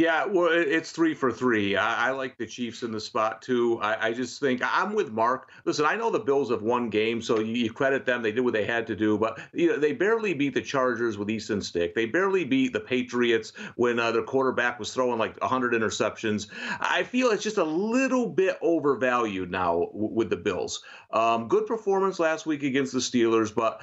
[0.00, 1.76] Yeah, well, it's three for three.
[1.76, 3.78] I, I, like the Chiefs in the spot too.
[3.82, 5.50] I, I, just think I'm with Mark.
[5.66, 8.22] Listen, I know the Bills have won games, so you, you, credit them.
[8.22, 11.18] They did what they had to do, but you know they barely beat the Chargers
[11.18, 11.94] with Easton Stick.
[11.94, 16.46] They barely beat the Patriots when uh, their quarterback was throwing like 100 interceptions.
[16.80, 20.82] I feel it's just a little bit overvalued now w- with the Bills.
[21.10, 23.82] Um, good performance last week against the Steelers, but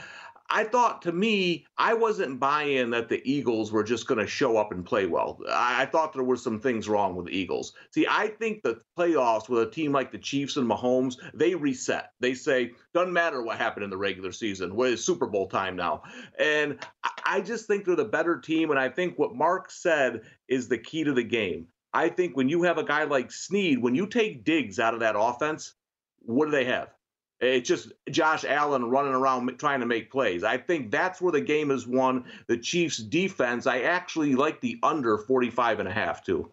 [0.50, 4.58] I thought to me, I wasn't buying that the Eagles were just going to show
[4.58, 5.40] up and play well.
[5.50, 7.74] I, I, thought there were some things wrong with the Eagles.
[7.92, 12.12] See, I think the playoffs with a team like the Chiefs and Mahomes, they reset.
[12.22, 14.76] They say, doesn't matter what happened in the regular season.
[14.76, 16.04] We're Super Bowl time now.
[16.40, 18.72] And I, I just think they're the better team.
[18.72, 21.68] And I think what Mark said is the key to the game.
[21.94, 25.00] I think when you have a guy like Sneed, when you take Diggs out of
[25.02, 25.74] that offense,
[26.22, 26.90] what do they have?
[27.40, 30.44] It's just Josh Allen running around trying to make plays.
[30.44, 32.26] I think that's where the game is won.
[32.48, 36.52] The Chiefs defense, I actually like the under 45 and a half too.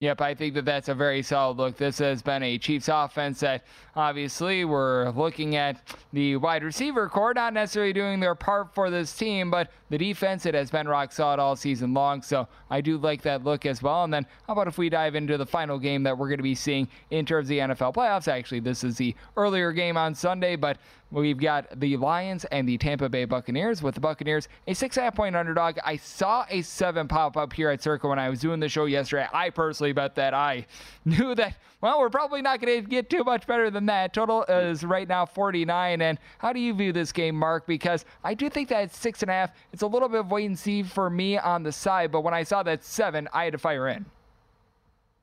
[0.00, 1.76] Yep, I think that that's a very solid look.
[1.78, 3.64] This has been a Chiefs offense that
[3.96, 5.80] obviously we're looking at
[6.12, 10.46] the wide receiver core not necessarily doing their part for this team, but the defense
[10.46, 12.22] it has been rock solid all season long.
[12.22, 14.04] So I do like that look as well.
[14.04, 16.42] And then how about if we dive into the final game that we're going to
[16.42, 18.28] be seeing in terms of the NFL playoffs?
[18.28, 20.78] Actually, this is the earlier game on Sunday, but
[21.12, 23.80] We've got the Lions and the Tampa Bay Buccaneers.
[23.82, 25.78] With the Buccaneers, a six and a half point underdog.
[25.84, 28.86] I saw a seven pop up here at Circa when I was doing the show
[28.86, 29.28] yesterday.
[29.32, 30.66] I personally bet that I
[31.04, 34.12] knew that, well, we're probably not going to get too much better than that.
[34.12, 36.02] Total is right now 49.
[36.02, 37.66] And how do you view this game, Mark?
[37.66, 39.52] Because I do think that it's six and a half.
[39.72, 42.12] It's a little bit of wait and see for me on the side.
[42.12, 44.04] But when I saw that seven, I had to fire in.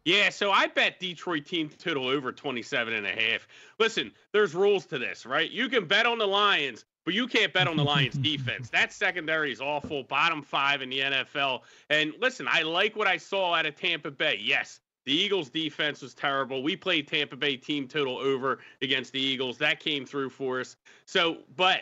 [0.05, 3.47] Yeah, so I bet Detroit team total over 27 and a half.
[3.79, 5.49] Listen, there's rules to this, right?
[5.49, 8.69] You can bet on the Lions, but you can't bet on the Lions defense.
[8.69, 11.61] That secondary is awful, bottom 5 in the NFL.
[11.89, 14.39] And listen, I like what I saw out of Tampa Bay.
[14.41, 16.63] Yes, the Eagles defense was terrible.
[16.63, 19.57] We played Tampa Bay team total over against the Eagles.
[19.57, 20.77] That came through for us.
[21.05, 21.81] So, but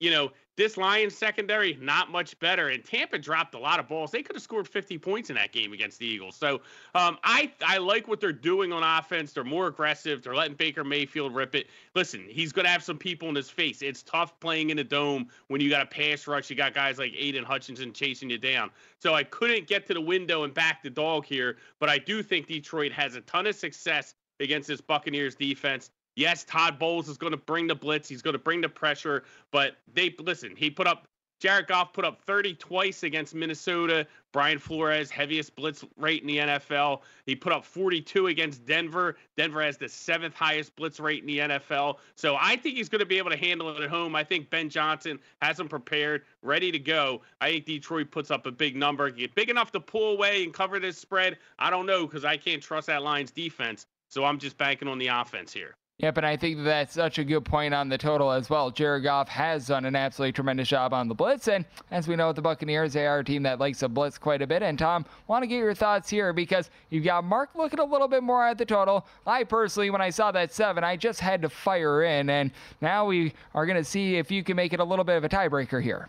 [0.00, 2.68] you know, this Lions secondary, not much better.
[2.68, 4.10] And Tampa dropped a lot of balls.
[4.10, 6.36] They could have scored 50 points in that game against the Eagles.
[6.36, 6.60] So
[6.94, 9.32] um, I I like what they're doing on offense.
[9.32, 10.22] They're more aggressive.
[10.22, 11.68] They're letting Baker Mayfield rip it.
[11.94, 13.82] Listen, he's going to have some people in his face.
[13.82, 16.50] It's tough playing in a dome when you got a pass rush.
[16.50, 18.70] You got guys like Aidan Hutchinson chasing you down.
[18.98, 22.22] So I couldn't get to the window and back the dog here, but I do
[22.22, 25.90] think Detroit has a ton of success against this Buccaneers defense.
[26.14, 28.08] Yes, Todd Bowles is going to bring the blitz.
[28.08, 29.24] He's going to bring the pressure.
[29.50, 30.54] But they listen.
[30.56, 31.06] He put up.
[31.40, 34.06] Jared Goff put up 30 twice against Minnesota.
[34.32, 37.00] Brian Flores, heaviest blitz rate in the NFL.
[37.26, 39.16] He put up 42 against Denver.
[39.36, 41.96] Denver has the seventh highest blitz rate in the NFL.
[42.14, 44.14] So I think he's going to be able to handle it at home.
[44.14, 47.22] I think Ben Johnson has him prepared, ready to go.
[47.40, 49.10] I think Detroit puts up a big number.
[49.10, 51.38] Get big enough to pull away and cover this spread.
[51.58, 53.86] I don't know because I can't trust that Lions defense.
[54.08, 55.74] So I'm just banking on the offense here.
[55.98, 58.72] Yep, and I think that's such a good point on the total as well.
[58.72, 62.28] Jared Goff has done an absolutely tremendous job on the blitz, and as we know
[62.28, 64.62] with the Buccaneers, they are a team that likes to blitz quite a bit.
[64.62, 68.08] And Tom, want to get your thoughts here because you've got Mark looking a little
[68.08, 69.06] bit more at the total.
[69.28, 73.06] I personally, when I saw that seven, I just had to fire in, and now
[73.06, 75.28] we are going to see if you can make it a little bit of a
[75.28, 76.08] tiebreaker here.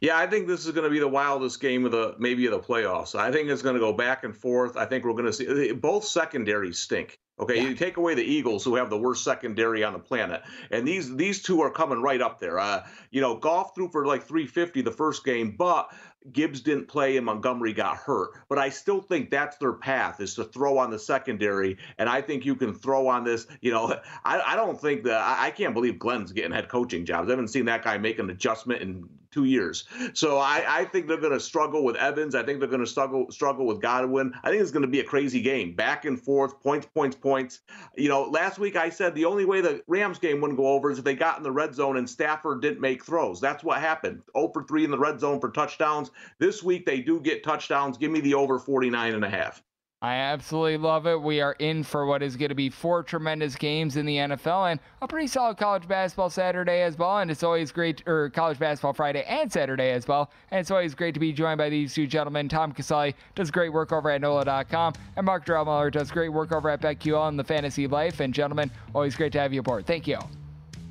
[0.00, 2.52] Yeah, I think this is going to be the wildest game of the maybe of
[2.52, 3.14] the playoffs.
[3.14, 4.76] I think it's going to go back and forth.
[4.76, 7.20] I think we're going to see both secondaries stink.
[7.40, 7.68] Okay, yeah.
[7.68, 11.14] you take away the Eagles, who have the worst secondary on the planet, and these
[11.14, 12.58] these two are coming right up there.
[12.58, 15.92] Uh, you know, Goff threw for like 350 the first game, but
[16.32, 18.30] Gibbs didn't play and Montgomery got hurt.
[18.48, 21.78] But I still think that's their path is to throw on the secondary.
[21.96, 23.46] And I think you can throw on this.
[23.60, 27.04] You know, I, I don't think that I, I, can't believe Glenn's getting head coaching
[27.04, 27.28] jobs.
[27.28, 29.84] I haven't seen that guy make an adjustment in two years.
[30.14, 32.34] So I, I think they're going to struggle with Evans.
[32.34, 34.32] I think they're going to struggle struggle with Godwin.
[34.42, 37.60] I think it's going to be a crazy game, back and forth, points, points, points.
[37.96, 40.90] You know, last week I said the only way the Rams game wouldn't go over
[40.90, 43.40] is if they got in the red zone and Stafford didn't make throws.
[43.40, 44.22] That's what happened.
[44.36, 46.10] 0 for 3 in the red zone for touchdowns.
[46.38, 47.98] This week they do get touchdowns.
[47.98, 49.62] Give me the over 49 and a half.
[50.00, 51.20] I absolutely love it.
[51.20, 54.70] We are in for what is going to be four tremendous games in the NFL
[54.70, 57.18] and a pretty solid college basketball Saturday as well.
[57.18, 60.30] And it's always great, or college basketball Friday and Saturday as well.
[60.52, 62.48] And it's always great to be joined by these two gentlemen.
[62.48, 66.70] Tom Casale does great work over at NOLA.com, and Mark Drumheller does great work over
[66.70, 68.20] at BetQL in the Fantasy Life.
[68.20, 69.84] And gentlemen, always great to have you aboard.
[69.84, 70.18] Thank you.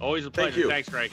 [0.02, 0.68] Always a pleasure.
[0.68, 1.12] Thank Thanks, Greg.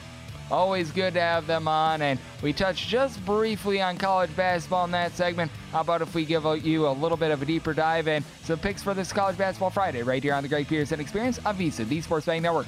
[0.51, 2.01] Always good to have them on.
[2.01, 5.51] And we touched just briefly on college basketball in that segment.
[5.71, 8.59] How about if we give you a little bit of a deeper dive and some
[8.59, 11.87] picks for this College Basketball Friday right here on the Greg Peterson Experience on VSiN,
[11.87, 12.67] the Sports Betting Network.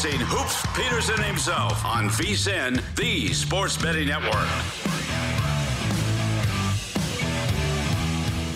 [0.00, 4.32] Experiencing Hoops Peterson himself on VSiN, the Sports Betting Network.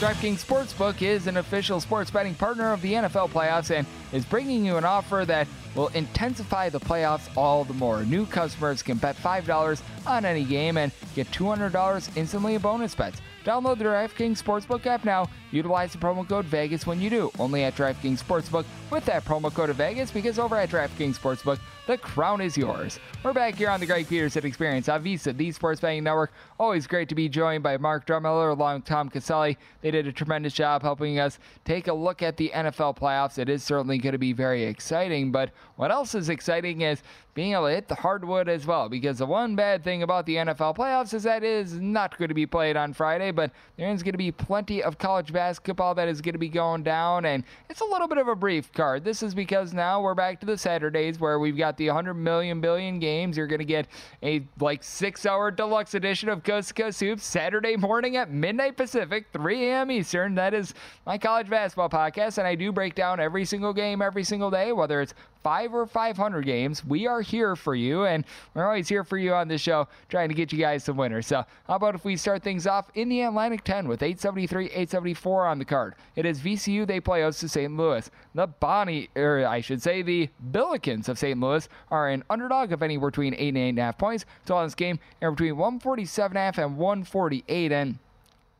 [0.00, 4.64] DraftKings Sportsbook is an official sports betting partner of the NFL playoffs and is bringing
[4.64, 8.04] you an offer that will intensify the playoffs all the more.
[8.04, 13.20] New customers can bet $5 on any game and get $200 instantly in bonus bets.
[13.44, 17.62] Download the DraftKings Sportsbook app now Utilize the promo code Vegas when you do, only
[17.62, 21.96] at DraftKings Sportsbook with that promo code of Vegas because over at DraftKings Sportsbook, the
[21.96, 22.98] crown is yours.
[23.22, 26.32] We're back here on the Greg Peterson Experience on VSIN, the Sports Betting Network.
[26.58, 29.56] Always great to be joined by Mark Drumheller along with Tom Casale.
[29.82, 33.38] They did a tremendous job helping us take a look at the NFL playoffs.
[33.38, 37.02] It is certainly going to be very exciting, but what else is exciting is
[37.34, 38.88] being able to hit the hardwood as well.
[38.88, 42.28] Because the one bad thing about the NFL playoffs is that it is not going
[42.28, 45.43] to be played on Friday, but there is going to be plenty of college basketball
[45.52, 48.72] that is going to be going down, and it's a little bit of a brief
[48.72, 49.04] card.
[49.04, 52.60] This is because now we're back to the Saturdays where we've got the 100 million
[52.60, 53.36] billion games.
[53.36, 53.86] You're going to get
[54.22, 58.76] a like six hour deluxe edition of Coast to Coast Hoops Saturday morning at midnight
[58.76, 59.90] Pacific, 3 a.m.
[59.90, 60.34] Eastern.
[60.34, 60.74] That is
[61.06, 64.72] my college basketball podcast, and I do break down every single game every single day,
[64.72, 65.14] whether it's
[65.44, 66.84] five or 500 games.
[66.84, 68.24] We are here for you, and
[68.54, 71.26] we're always here for you on this show, trying to get you guys some winners.
[71.26, 75.46] So, how about if we start things off in the Atlantic 10 with 873, 874
[75.46, 75.94] on the card?
[76.16, 76.86] It is VCU.
[76.86, 77.76] They play host to St.
[77.76, 78.10] Louis.
[78.34, 81.38] The Bonnie, or I should say, the Billikens of St.
[81.38, 84.24] Louis are an underdog of anywhere between eight and eight and a half points.
[84.46, 87.98] So on this game, anywhere between 147 and and 148 and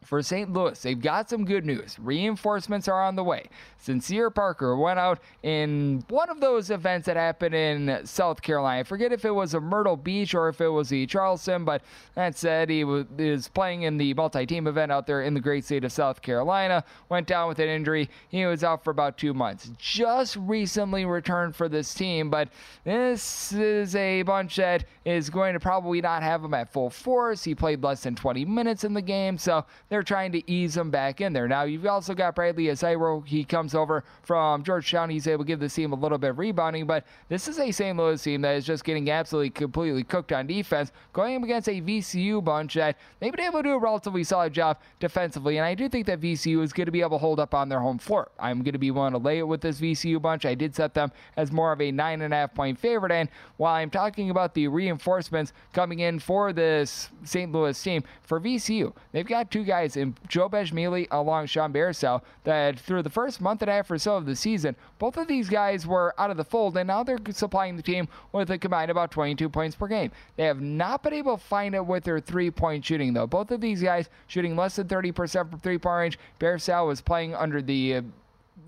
[0.04, 0.52] for St.
[0.52, 1.98] Louis, they've got some good news.
[1.98, 3.48] Reinforcements are on the way.
[3.78, 8.80] Sincere Parker went out in one of those events that happened in South Carolina.
[8.80, 11.82] I forget if it was a Myrtle Beach or if it was the Charleston, but
[12.14, 15.64] that said, he was playing in the multi team event out there in the great
[15.64, 16.84] state of South Carolina.
[17.08, 18.08] Went down with an injury.
[18.28, 19.70] He was out for about two months.
[19.78, 22.48] Just recently returned for this team, but
[22.84, 27.44] this is a bunch that is going to probably not have him at full force.
[27.44, 30.90] He played less than 20 minutes in the game, so they're trying to ease him
[30.90, 31.46] back in there.
[31.46, 33.24] Now, you've also got Bradley Ezewiro.
[33.24, 35.08] He comes over from Georgetown.
[35.08, 37.70] He's able to give the team a little bit of rebounding, but this is a
[37.70, 37.96] St.
[37.96, 41.80] Louis team that is just getting absolutely completely cooked on defense, going up against a
[41.80, 45.58] VCU bunch that they've been able to do a relatively solid job defensively.
[45.58, 47.68] And I do think that VCU is going to be able to hold up on
[47.68, 48.32] their home floor.
[48.40, 50.44] I'm going to be willing to lay it with this VCU bunch.
[50.44, 53.12] I did set them as more of a nine and a half point favorite.
[53.12, 53.28] And
[53.58, 57.52] while I'm talking about the reinforcements coming in for this St.
[57.52, 62.22] Louis team, for VCU, they've got two guys guys in Joe Bamisile along Sean Bairstow
[62.44, 65.28] that through the first month and a half or so of the season, both of
[65.28, 68.58] these guys were out of the fold, and now they're supplying the team with a
[68.58, 70.10] combined about 22 points per game.
[70.36, 73.26] They have not been able to find it with their three point shooting, though.
[73.26, 76.18] Both of these guys shooting less than 30% from three point range.
[76.40, 78.02] Bairstow was playing under the uh,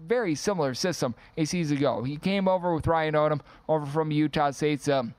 [0.07, 2.03] very similar system a season ago.
[2.03, 4.89] He came over with Ryan Odom over from Utah State's.
[4.89, 5.15] Um,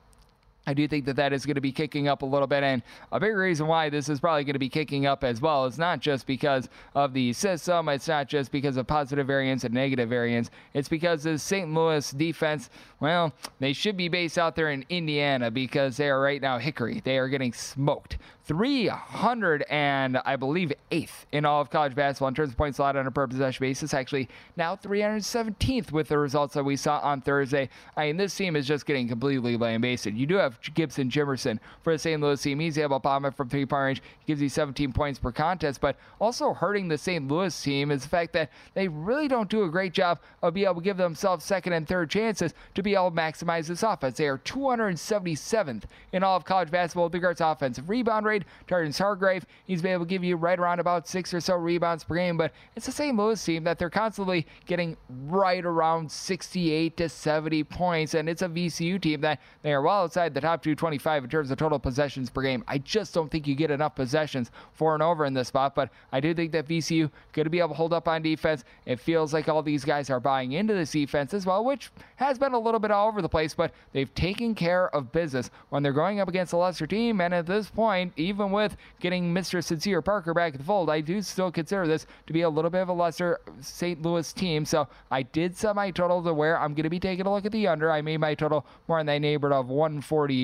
[0.68, 2.62] I do think that that is going to be kicking up a little bit.
[2.62, 5.64] And a big reason why this is probably going to be kicking up as well
[5.64, 9.72] is not just because of the system, it's not just because of positive variance and
[9.72, 10.50] negative variance.
[10.74, 11.72] It's because the St.
[11.72, 12.68] Louis defense,
[13.00, 17.00] well, they should be based out there in Indiana because they are right now Hickory.
[17.02, 18.18] They are getting smoked.
[18.48, 22.96] 300 and I believe eighth in all of college basketball in terms of points allowed
[22.96, 23.92] on a per possession basis.
[23.92, 27.68] Actually, now 317th with the results that we saw on Thursday.
[27.94, 30.16] I mean, this team is just getting completely lambasted.
[30.16, 32.20] You do have Gibson Jimerson for the St.
[32.20, 32.60] Louis team.
[32.60, 35.32] He's able to bomb it from three point range, He gives you 17 points per
[35.32, 35.80] contest.
[35.80, 37.26] But also hurting the St.
[37.28, 40.66] Louis team is the fact that they really don't do a great job of being
[40.66, 44.16] able to give themselves second and third chances to be able to maximize this offense.
[44.16, 48.44] They are 277th in all of college basketball with regards to offensive rebound rate.
[48.66, 52.04] Terrence Hargrove, he's been able to give you right around about six or so rebounds
[52.04, 53.16] per game, but it's the St.
[53.16, 54.96] Louis team that they're constantly getting
[55.26, 60.02] right around 68 to 70 points, and it's a VCU team that they are well
[60.02, 62.64] outside the top 225 in terms of total possessions per game.
[62.66, 65.90] I just don't think you get enough possessions for and over in this spot, but
[66.12, 68.64] I do think that VCU going to be able to hold up on defense.
[68.86, 72.38] It feels like all these guys are buying into this defense as well, which has
[72.38, 75.82] been a little bit all over the place, but they've taken care of business when
[75.82, 79.62] they're going up against a lesser team, and at this point, even with getting Mr.
[79.62, 82.70] Sincere Parker back in the fold, I do still consider this to be a little
[82.70, 84.00] bit of a lesser St.
[84.02, 84.64] Louis team.
[84.64, 87.46] So I did set my total to where I'm going to be taking a look
[87.46, 87.90] at the under.
[87.90, 89.68] I made my total more in the neighborhood of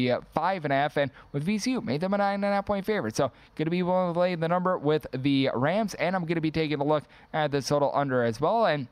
[0.02, 3.16] 145 and a and with VCU made them a nine and a half point favorite.
[3.16, 6.36] So going to be willing to lay the number with the Rams, and I'm going
[6.36, 8.66] to be taking a look at the total under as well.
[8.66, 8.86] And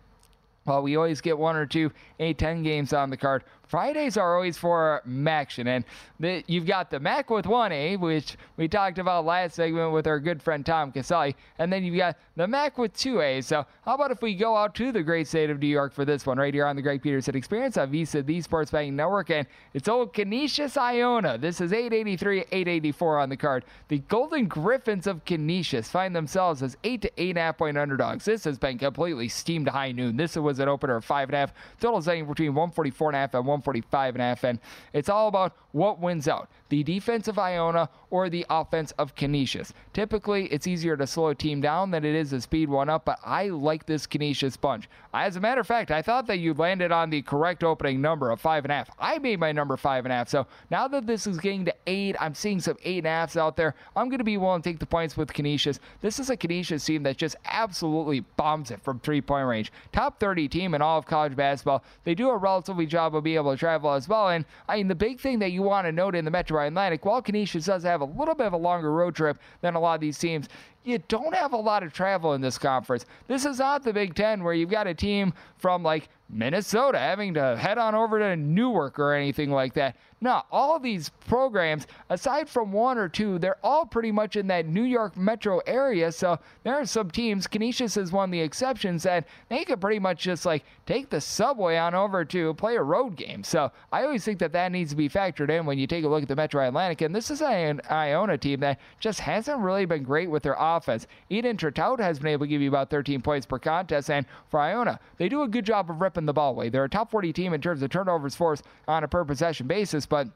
[0.64, 1.90] well, we always get one or two
[2.20, 3.42] A10 games on the card.
[3.66, 5.84] Fridays are always for action, and
[6.20, 10.20] the, you've got the Mac with 1A, which we talked about last segment with our
[10.20, 13.42] good friend Tom Casale, and then you've got the Mac with 2A.
[13.44, 16.04] So, how about if we go out to the great state of New York for
[16.04, 19.30] this one, right here on the Greg Peterson Experience on VSiN, the Sports Betting Network,
[19.30, 21.38] and it's old Canisius Iona.
[21.38, 23.64] This is 883, 884 on the card.
[23.88, 28.24] The Golden Griffins of Canisius find themselves as 8 to 8.5 point underdogs.
[28.24, 30.16] This has been completely steamed high noon.
[30.16, 31.54] This was an opener of five and a half.
[31.80, 34.44] Total is anywhere between 144 and a half and 145 and a half.
[34.44, 34.58] And
[34.92, 39.74] it's all about what wins out the defense of Iona or the offense of Canisius.
[39.92, 43.04] Typically, it's easier to slow a team down than it is to speed one up,
[43.04, 44.88] but I like this Canisius bunch.
[45.12, 48.30] As a matter of fact, I thought that you landed on the correct opening number
[48.30, 48.88] of five and a half.
[48.98, 50.30] I made my number five and a half.
[50.30, 53.36] So now that this is getting to eight, I'm seeing some eight and a halfs
[53.36, 53.74] out there.
[53.94, 55.78] I'm going to be willing to take the points with Canisius.
[56.00, 59.70] This is a Canisius team that just absolutely bombs it from three point range.
[59.92, 61.84] Top 30 team in all of college basketball.
[62.04, 64.30] They do a relatively job of being able to travel as well.
[64.30, 67.04] And I mean, the big thing that you want to note in the Metro Atlantic,
[67.04, 69.94] while Canisius does have a little bit of a longer road trip than a lot
[69.94, 70.48] of these teams,
[70.84, 73.06] you don't have a lot of travel in this conference.
[73.28, 77.34] This is not the Big Ten where you've got a team from like Minnesota having
[77.34, 79.96] to head on over to Newark or anything like that.
[80.22, 84.66] No, all these programs, aside from one or two, they're all pretty much in that
[84.66, 86.12] New York metro area.
[86.12, 89.98] So there are some teams, Canisius is one of the exceptions, that they could pretty
[89.98, 93.42] much just like take the subway on over to play a road game.
[93.42, 96.08] So I always think that that needs to be factored in when you take a
[96.08, 97.00] look at the Metro Atlantic.
[97.00, 100.71] And this is an Iona team that just hasn't really been great with their offense.
[100.80, 104.10] Idan Tretout has been able to give you about 13 points per contest.
[104.10, 106.68] And for Iona, they do a good job of ripping the ball away.
[106.68, 110.06] They're a top 40 team in terms of turnovers forced on a per possession basis,
[110.06, 110.28] but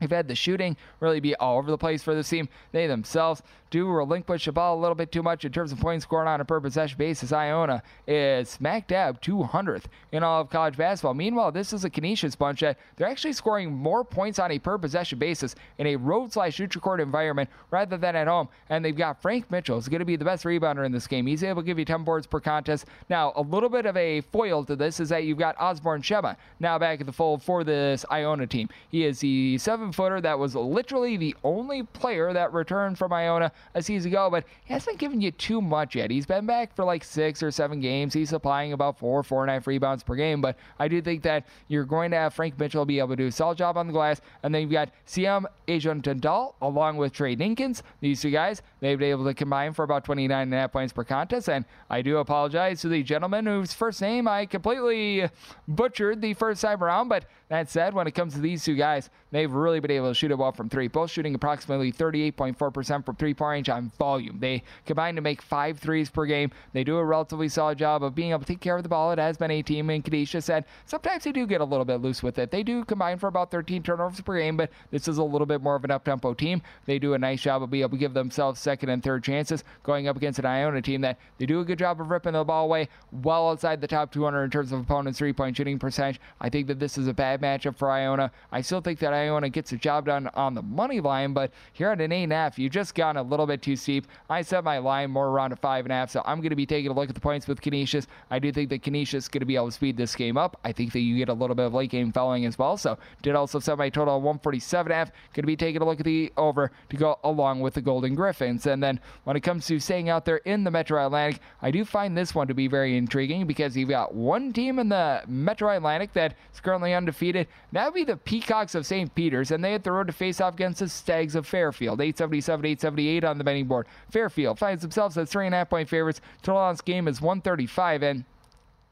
[0.00, 2.48] They've had the shooting really be all over the place for this team.
[2.72, 6.04] They themselves do relinquish the ball a little bit too much in terms of points
[6.04, 7.32] scored on a per possession basis.
[7.32, 11.14] Iona is smack dab 200th in all of college basketball.
[11.14, 14.76] Meanwhile, this is a Canisius bunch that they're actually scoring more points on a per
[14.76, 18.48] possession basis in a road slash neutral court environment rather than at home.
[18.68, 21.26] And they've got Frank Mitchell, who's going to be the best rebounder in this game.
[21.26, 22.86] He's able to give you 10 boards per contest.
[23.08, 26.34] Now, a little bit of a foil to this is that you've got Osborn Shema
[26.58, 28.68] now back at the fold for this Iona team.
[28.90, 33.52] He is the seven footer that was literally the only player that returned from Iona
[33.74, 36.10] a season ago, but he hasn't given you too much yet.
[36.10, 38.14] He's been back for like six or seven games.
[38.14, 41.22] He's supplying about four, four and a half rebounds per game, but I do think
[41.22, 43.86] that you're going to have Frank Mitchell be able to do a solid job on
[43.86, 47.82] the glass, and then you've got CM Ajon Tandal along with Tre Dinkins.
[48.00, 50.92] These two guys, they've been able to combine for about 29 and a half points
[50.92, 55.28] per contest, and I do apologize to the gentleman whose first name I completely
[55.68, 59.10] butchered the first time around, but that said, when it comes to these two guys,
[59.32, 63.16] they've really been able to shoot it well from three, both shooting approximately 38.4% from
[63.16, 64.38] three point range on volume.
[64.40, 66.50] They combine to make five threes per game.
[66.72, 69.12] They do a relatively solid job of being able to take care of the ball.
[69.12, 72.00] It has been a team, and Kadisha said sometimes they do get a little bit
[72.00, 72.50] loose with it.
[72.50, 75.62] They do combine for about 13 turnovers per game, but this is a little bit
[75.62, 76.62] more of an up tempo team.
[76.86, 79.64] They do a nice job of being able to give themselves second and third chances
[79.82, 82.44] going up against an Iona team that they do a good job of ripping the
[82.44, 86.20] ball away well outside the top 200 in terms of opponents' three point shooting percentage.
[86.40, 88.30] I think that this is a bad matchup for Iona.
[88.52, 91.90] I still think that Iona gets the job done on the money line, but here
[91.90, 94.06] at an 8.5, you just gone a little bit too steep.
[94.28, 96.94] I set my line more around a 5.5, so I'm going to be taking a
[96.94, 98.06] look at the points with Canisius.
[98.30, 100.58] I do think that Canisius is going to be able to speed this game up.
[100.64, 102.98] I think that you get a little bit of late game fouling as well, so
[103.22, 104.88] did also set my total of 147.5.
[104.88, 108.14] Going to be taking a look at the over to go along with the Golden
[108.14, 108.66] Griffins.
[108.66, 111.84] And then when it comes to staying out there in the Metro Atlantic, I do
[111.84, 115.74] find this one to be very intriguing because you've got one team in the Metro
[115.74, 117.46] Atlantic that is currently undefeated.
[117.72, 119.14] That would be the Peacocks of St.
[119.14, 122.00] Peter's, and they had the road to face off against the Stags of Fairfield.
[122.00, 123.86] 877, 878 on the betting board.
[124.10, 126.20] Fairfield finds themselves as three and a half point favorites.
[126.42, 128.24] Total on this game is 135, and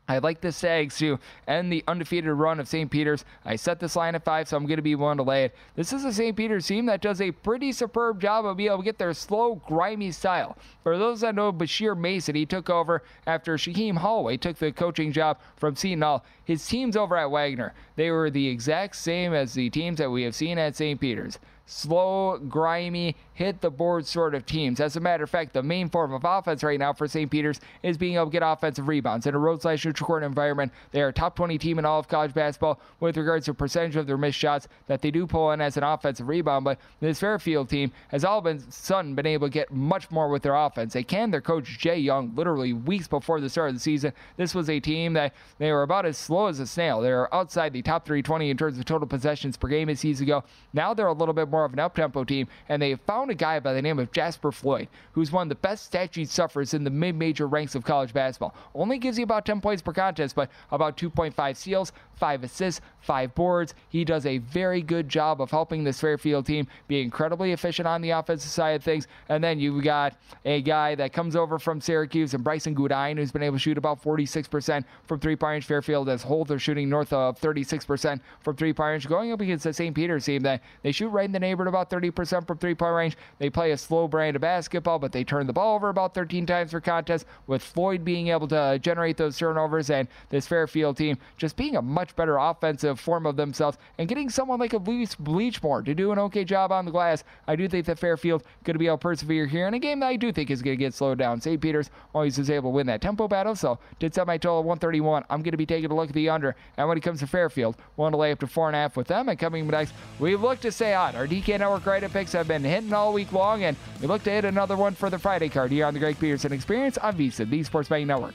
[0.08, 2.90] I like the Sags to end the undefeated run of St.
[2.90, 3.26] Peter's.
[3.44, 5.54] I set this line at five, so I'm going to be willing to lay it.
[5.76, 6.34] This is a St.
[6.34, 9.56] Peter's team that does a pretty superb job of being able to get their slow,
[9.66, 10.56] grimy style.
[10.82, 15.12] For those that know Bashir Mason, he took over after Shaheen Holloway took the coaching
[15.12, 16.24] job from Seton Hall.
[16.42, 20.22] His teams over at Wagner, they were the exact same as the teams that we
[20.22, 20.98] have seen at St.
[20.98, 21.38] Peter's
[21.68, 24.80] slow, grimy, hit the board sort of teams.
[24.80, 27.30] As a matter of fact, the main form of offense right now for St.
[27.30, 29.26] Peter's is being able to get offensive rebounds.
[29.26, 31.98] In a road slash neutral court environment, they are a top 20 team in all
[31.98, 35.52] of college basketball with regards to percentage of their missed shots that they do pull
[35.52, 36.64] in as an offensive rebound.
[36.64, 40.42] But this Fairfield team has all been sudden been able to get much more with
[40.42, 40.94] their offense.
[40.94, 44.14] They can their coach Jay Young literally weeks before the start of the season.
[44.38, 47.02] This was a team that they were about as slow as a snail.
[47.02, 50.24] They were outside the top 320 in terms of total possessions per game a season
[50.24, 50.44] ago.
[50.72, 53.30] Now they're a little bit more of an up tempo team, and they have found
[53.30, 56.28] a guy by the name of Jasper Floyd, who's one of the best stat sheet
[56.28, 58.54] sufferers in the mid major ranks of college basketball.
[58.74, 63.34] Only gives you about 10 points per contest, but about 2.5 steals, 5 assists, 5
[63.34, 63.74] boards.
[63.88, 68.00] He does a very good job of helping this Fairfield team be incredibly efficient on
[68.00, 69.06] the offensive side of things.
[69.28, 73.32] And then you've got a guy that comes over from Syracuse and Brycen Goodine, who's
[73.32, 75.66] been able to shoot about 46% from three point range.
[75.66, 79.08] Fairfield as whole, they're shooting north of 36% from three point range.
[79.08, 79.94] Going up against the St.
[79.94, 83.16] Peter's team that they shoot right in the about 30% from three point range.
[83.38, 86.46] They play a slow brand of basketball, but they turn the ball over about 13
[86.46, 90.96] times per contest, with Floyd being able to uh, generate those turnovers and this Fairfield
[90.96, 94.78] team just being a much better offensive form of themselves and getting someone like a
[94.78, 97.24] Louis Bleechmore to do an okay job on the glass.
[97.46, 100.00] I do think that Fairfield going to be able to persevere here in a game
[100.00, 101.40] that I do think is going to get slowed down.
[101.40, 101.60] St.
[101.60, 105.24] Peter's always is able to win that tempo battle, so did set my total 131.
[105.30, 106.56] I'm going to be taking a look at the under.
[106.76, 108.96] And when it comes to Fairfield, want to lay up to four and a half
[108.96, 109.28] with them.
[109.28, 111.14] And coming next, we look to stay on.
[111.14, 114.30] Our DK Network credit picks have been hitting all week long, and we look to
[114.30, 117.50] hit another one for the Friday card here on the Greg Peterson Experience on VSiN,
[117.50, 118.34] the Sports Betting Network.